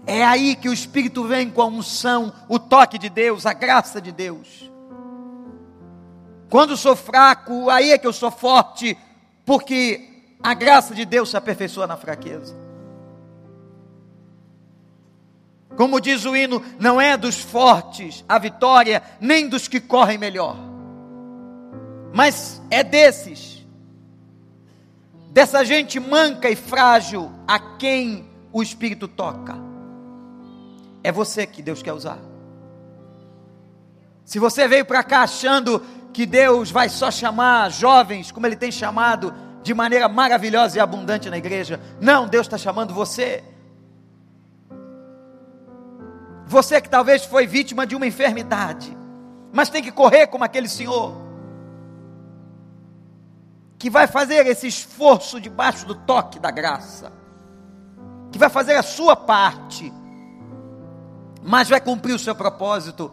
é 0.05 0.23
aí 0.23 0.55
que 0.55 0.67
o 0.67 0.73
Espírito 0.73 1.25
vem 1.25 1.49
com 1.49 1.61
a 1.61 1.67
unção, 1.67 2.33
o 2.49 2.57
toque 2.59 2.97
de 2.97 3.09
Deus, 3.09 3.45
a 3.45 3.53
graça 3.53 4.01
de 4.01 4.11
Deus. 4.11 4.71
Quando 6.54 6.78
sou 6.78 6.95
fraco, 6.95 7.68
aí 7.68 7.91
é 7.93 7.97
que 7.97 8.06
eu 8.06 8.14
sou 8.14 8.30
forte, 8.30 8.95
porque 9.43 10.36
a 10.43 10.54
graça 10.54 10.93
de 10.93 11.04
Deus 11.04 11.32
se 11.32 11.36
aperfeiçoa 11.36 11.88
na 11.88 11.97
fraqueza. 11.97 12.56
Como 15.76 15.99
diz 15.99 16.26
o 16.26 16.36
hino, 16.36 16.64
não 16.80 17.01
é 17.01 17.18
dos 17.18 17.39
fortes 17.39 18.24
a 18.30 18.38
vitória, 18.38 19.01
nem 19.20 19.49
dos 19.49 19.68
que 19.68 19.80
correm 19.80 20.20
melhor, 20.20 20.56
mas 22.14 22.62
é 22.70 22.84
desses, 22.84 23.66
dessa 25.32 25.66
gente 25.66 25.99
manca 25.99 26.51
e 26.51 26.56
frágil 26.56 27.32
a 27.47 27.58
quem 27.58 28.30
o 28.51 28.62
Espírito 28.62 29.08
toca. 29.08 29.56
É 31.04 31.12
você 31.12 31.47
que 31.47 31.64
Deus 31.64 31.82
quer 31.82 31.93
usar. 31.93 32.20
Se 34.24 34.38
você 34.38 34.68
veio 34.68 34.86
para 34.86 35.04
cá 35.04 35.24
achando 35.24 35.84
que 36.14 36.26
Deus 36.28 36.70
vai 36.70 36.88
só 36.88 37.09
chamar 37.09 37.72
jovens, 37.72 38.32
como 38.32 38.45
Ele 38.45 38.55
tem 38.55 38.72
chamado, 38.72 39.34
de 39.64 39.74
maneira 39.74 40.07
maravilhosa 40.07 40.78
e 40.78 40.80
abundante 40.80 41.30
na 41.30 41.38
igreja, 41.38 41.80
não, 41.99 42.28
Deus 42.28 42.45
está 42.45 42.57
chamando 42.57 42.93
você. 42.93 43.43
Você 46.45 46.80
que 46.80 46.89
talvez 46.89 47.26
foi 47.26 47.47
vítima 47.47 47.88
de 47.88 47.95
uma 47.95 48.05
enfermidade, 48.05 48.95
mas 49.51 49.70
tem 49.70 49.82
que 49.82 49.91
correr 49.91 50.28
como 50.28 50.43
aquele 50.43 50.70
senhor, 50.70 51.16
que 53.80 53.89
vai 53.89 54.05
fazer 54.05 54.45
esse 54.45 54.68
esforço 54.68 55.41
debaixo 55.41 55.86
do 55.86 55.95
toque 55.95 56.39
da 56.39 56.51
graça, 56.51 57.11
que 58.32 58.38
vai 58.38 58.49
fazer 58.49 58.76
a 58.76 58.84
sua 58.84 59.16
parte, 59.16 59.91
mas 61.41 61.70
vai 61.70 61.82
cumprir 61.82 62.14
o 62.14 62.20
seu 62.20 62.36
propósito. 62.36 63.11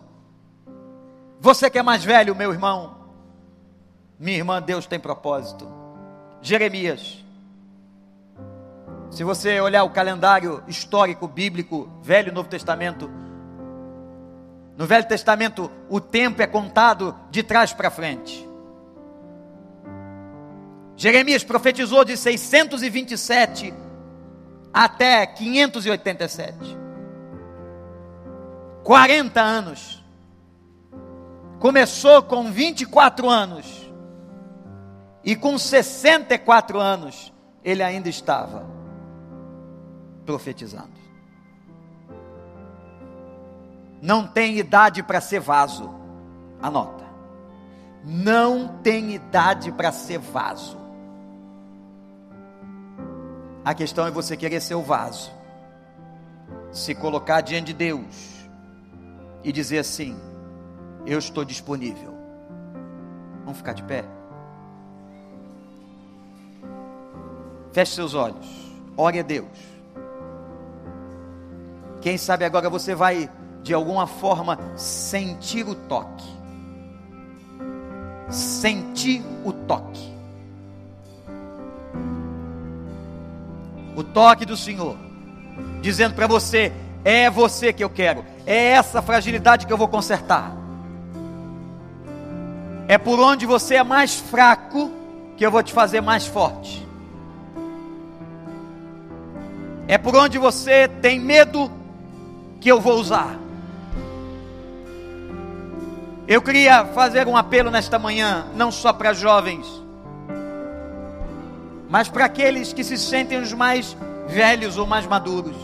Você 1.41 1.71
que 1.71 1.79
é 1.79 1.83
mais 1.83 2.05
velho, 2.05 2.37
meu 2.37 2.53
irmão, 2.53 2.97
minha 4.19 4.37
irmã, 4.37 4.61
Deus 4.61 4.85
tem 4.85 5.01
propósito. 5.01 5.67
Jeremias. 6.43 7.25
Se 9.11 9.25
você 9.25 9.59
olhar 9.59 9.83
o 9.85 9.91
calendário 9.91 10.63
histórico 10.69 11.27
bíblico, 11.27 11.91
Velho 12.03 12.29
e 12.29 12.33
Novo 12.33 12.49
Testamento, 12.49 13.11
no 14.77 14.87
Velho 14.87 15.09
Testamento, 15.09 15.71
o 15.89 15.99
tempo 15.99 16.43
é 16.43 16.47
contado 16.47 17.17
de 17.31 17.43
trás 17.43 17.73
para 17.73 17.91
frente. 17.91 18.47
Jeremias 20.97 21.43
profetizou 21.43 22.05
de 22.05 22.17
627 22.19 23.73
até 24.73 25.27
587. 25.27 26.77
40 28.85 29.41
anos. 29.41 30.00
Começou 31.61 32.25
com 32.25 32.51
24 32.51 33.31
anos. 33.31 33.89
E 35.23 35.37
com 35.37 35.57
64 35.57 36.81
anos, 36.81 37.33
ele 37.63 37.83
ainda 37.83 38.09
estava 38.09 38.67
profetizando 40.27 41.01
não 44.01 44.27
tem 44.27 44.59
idade 44.59 45.03
para 45.03 45.21
ser 45.21 45.41
vaso. 45.41 45.91
Anota. 46.63 47.05
Não 48.05 48.69
tem 48.83 49.13
idade 49.13 49.71
para 49.73 49.93
ser 49.93 50.19
vaso. 50.19 50.79
A 53.63 53.75
questão 53.75 54.07
é 54.07 54.11
você 54.11 54.37
querer 54.37 54.61
ser 54.61 54.75
o 54.75 54.83
vaso. 54.83 55.31
Se 56.73 56.95
colocar 56.95 57.43
diante 57.43 57.67
de 57.67 57.75
Deus 57.75 58.49
e 59.45 59.53
dizer 59.53 59.79
assim: 59.79 60.17
Eu 61.07 61.19
estou 61.19 61.45
disponível. 61.45 62.15
Vamos 63.45 63.59
ficar 63.59 63.73
de 63.73 63.83
pé? 63.83 64.05
Feche 67.73 67.95
seus 67.95 68.15
olhos. 68.15 68.47
Ore 68.97 69.21
a 69.21 69.23
Deus. 69.23 69.49
Quem 72.01 72.17
sabe 72.17 72.45
agora 72.45 72.71
você 72.71 72.95
vai 72.95 73.31
de 73.63 73.75
alguma 73.75 74.07
forma 74.07 74.59
sentir 74.77 75.67
o 75.67 75.75
toque. 75.75 76.29
Sentir 78.29 79.23
o 79.45 79.53
toque. 79.53 80.11
O 83.97 84.05
toque 84.05 84.47
do 84.47 84.57
Senhor, 84.57 84.97
dizendo 85.83 86.15
para 86.15 86.27
você: 86.27 86.73
é 87.05 87.29
você 87.29 87.73
que 87.73 87.85
eu 87.85 87.91
quero, 87.91 88.25
é 88.47 88.69
essa 88.69 89.03
fragilidade 89.03 89.67
que 89.67 89.73
eu 89.73 89.77
vou 89.77 89.89
consertar. 89.89 90.60
É 92.91 92.99
por 92.99 93.21
onde 93.21 93.47
você 93.47 93.77
é 93.77 93.85
mais 93.85 94.19
fraco 94.19 94.91
que 95.37 95.47
eu 95.47 95.51
vou 95.53 95.63
te 95.63 95.73
fazer 95.73 96.01
mais 96.01 96.27
forte. 96.27 96.85
É 99.87 99.97
por 99.97 100.17
onde 100.17 100.39
você 100.39 100.89
tem 100.89 101.21
medo 101.21 101.71
que 102.61 102.69
eu 102.69 102.81
vou 102.81 102.95
usar. 102.95 103.39
Eu 106.27 106.43
queria 106.43 106.85
fazer 106.87 107.29
um 107.29 107.37
apelo 107.37 107.71
nesta 107.71 107.97
manhã, 107.97 108.47
não 108.57 108.73
só 108.73 108.93
para 108.93 109.13
jovens, 109.13 109.69
mas 111.89 112.09
para 112.09 112.25
aqueles 112.25 112.73
que 112.73 112.83
se 112.83 112.99
sentem 112.99 113.41
os 113.41 113.53
mais 113.53 113.97
velhos 114.27 114.77
ou 114.77 114.85
mais 114.85 115.07
maduros. 115.07 115.57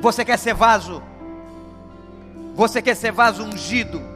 Você 0.00 0.24
quer 0.24 0.38
ser 0.38 0.54
vaso? 0.54 1.02
Você 2.54 2.80
quer 2.80 2.94
ser 2.94 3.10
vaso 3.10 3.42
ungido? 3.42 4.13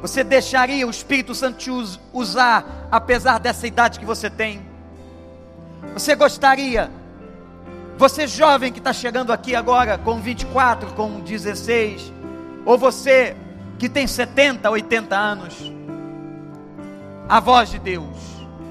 Você 0.00 0.22
deixaria 0.22 0.86
o 0.86 0.90
Espírito 0.90 1.34
Santo 1.34 1.58
te 1.58 1.70
usar, 2.12 2.88
apesar 2.90 3.38
dessa 3.38 3.66
idade 3.66 3.98
que 3.98 4.06
você 4.06 4.30
tem? 4.30 4.66
Você 5.92 6.14
gostaria? 6.14 6.90
Você 7.96 8.28
jovem 8.28 8.72
que 8.72 8.78
está 8.78 8.92
chegando 8.92 9.32
aqui 9.32 9.56
agora 9.56 9.98
com 9.98 10.20
24, 10.20 10.92
com 10.94 11.20
16, 11.20 12.12
ou 12.64 12.78
você 12.78 13.36
que 13.76 13.88
tem 13.88 14.06
70, 14.06 14.70
80 14.70 15.16
anos, 15.16 15.72
a 17.28 17.40
voz 17.40 17.70
de 17.70 17.80
Deus, 17.80 18.16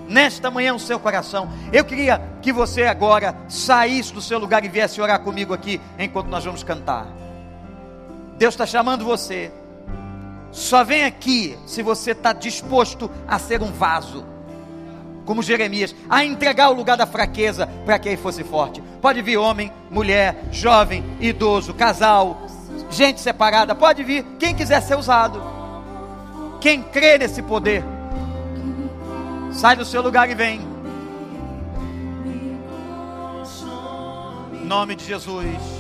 nesta 0.08 0.50
manhã 0.50 0.74
o 0.74 0.80
seu 0.80 0.98
coração. 0.98 1.50
Eu 1.74 1.84
queria 1.84 2.22
que 2.42 2.54
você 2.54 2.84
agora 2.84 3.36
saísse 3.50 4.14
do 4.14 4.22
seu 4.22 4.40
lugar 4.40 4.64
e 4.64 4.70
viesse 4.70 5.02
orar 5.02 5.20
comigo 5.20 5.54
aqui 5.54 5.82
enquanto 6.00 6.28
nós 6.28 6.46
vamos 6.46 6.64
cantar. 6.64 7.08
Deus 8.38 8.54
está 8.54 8.66
chamando 8.66 9.04
você. 9.04 9.52
Só 10.58 10.84
vem 10.84 11.06
aqui 11.06 11.56
se 11.68 11.84
você 11.84 12.12
está 12.12 12.34
disposto 12.34 13.12
a 13.28 13.38
ser 13.38 13.62
um 13.62 13.72
vaso, 13.72 14.26
como 15.24 15.44
Jeremias, 15.44 15.94
a 16.10 16.26
entregar 16.26 16.72
o 16.72 16.74
lugar 16.74 16.98
da 16.98 17.06
fraqueza 17.06 17.68
para 17.86 18.00
que 18.00 18.10
ele 18.10 18.18
fosse 18.18 18.44
forte. 18.44 18.82
Pode 19.00 19.22
vir 19.22 19.38
homem, 19.38 19.72
mulher, 19.92 20.46
jovem, 20.52 21.04
idoso, 21.20 21.76
casal, 21.76 22.42
gente 22.90 23.22
separada, 23.22 23.76
pode 23.76 24.04
vir, 24.04 24.26
quem 24.40 24.56
quiser 24.56 24.82
ser 24.82 24.98
usado, 24.98 25.40
quem 26.60 26.82
crê 26.82 27.20
nesse 27.20 27.44
poder, 27.44 27.84
sai 29.52 29.76
do 29.76 29.86
seu 29.86 30.02
lugar 30.02 30.28
e 30.28 30.34
vem. 30.34 30.68
Em 34.54 34.66
nome 34.66 34.96
de 34.96 35.06
Jesus. 35.06 35.77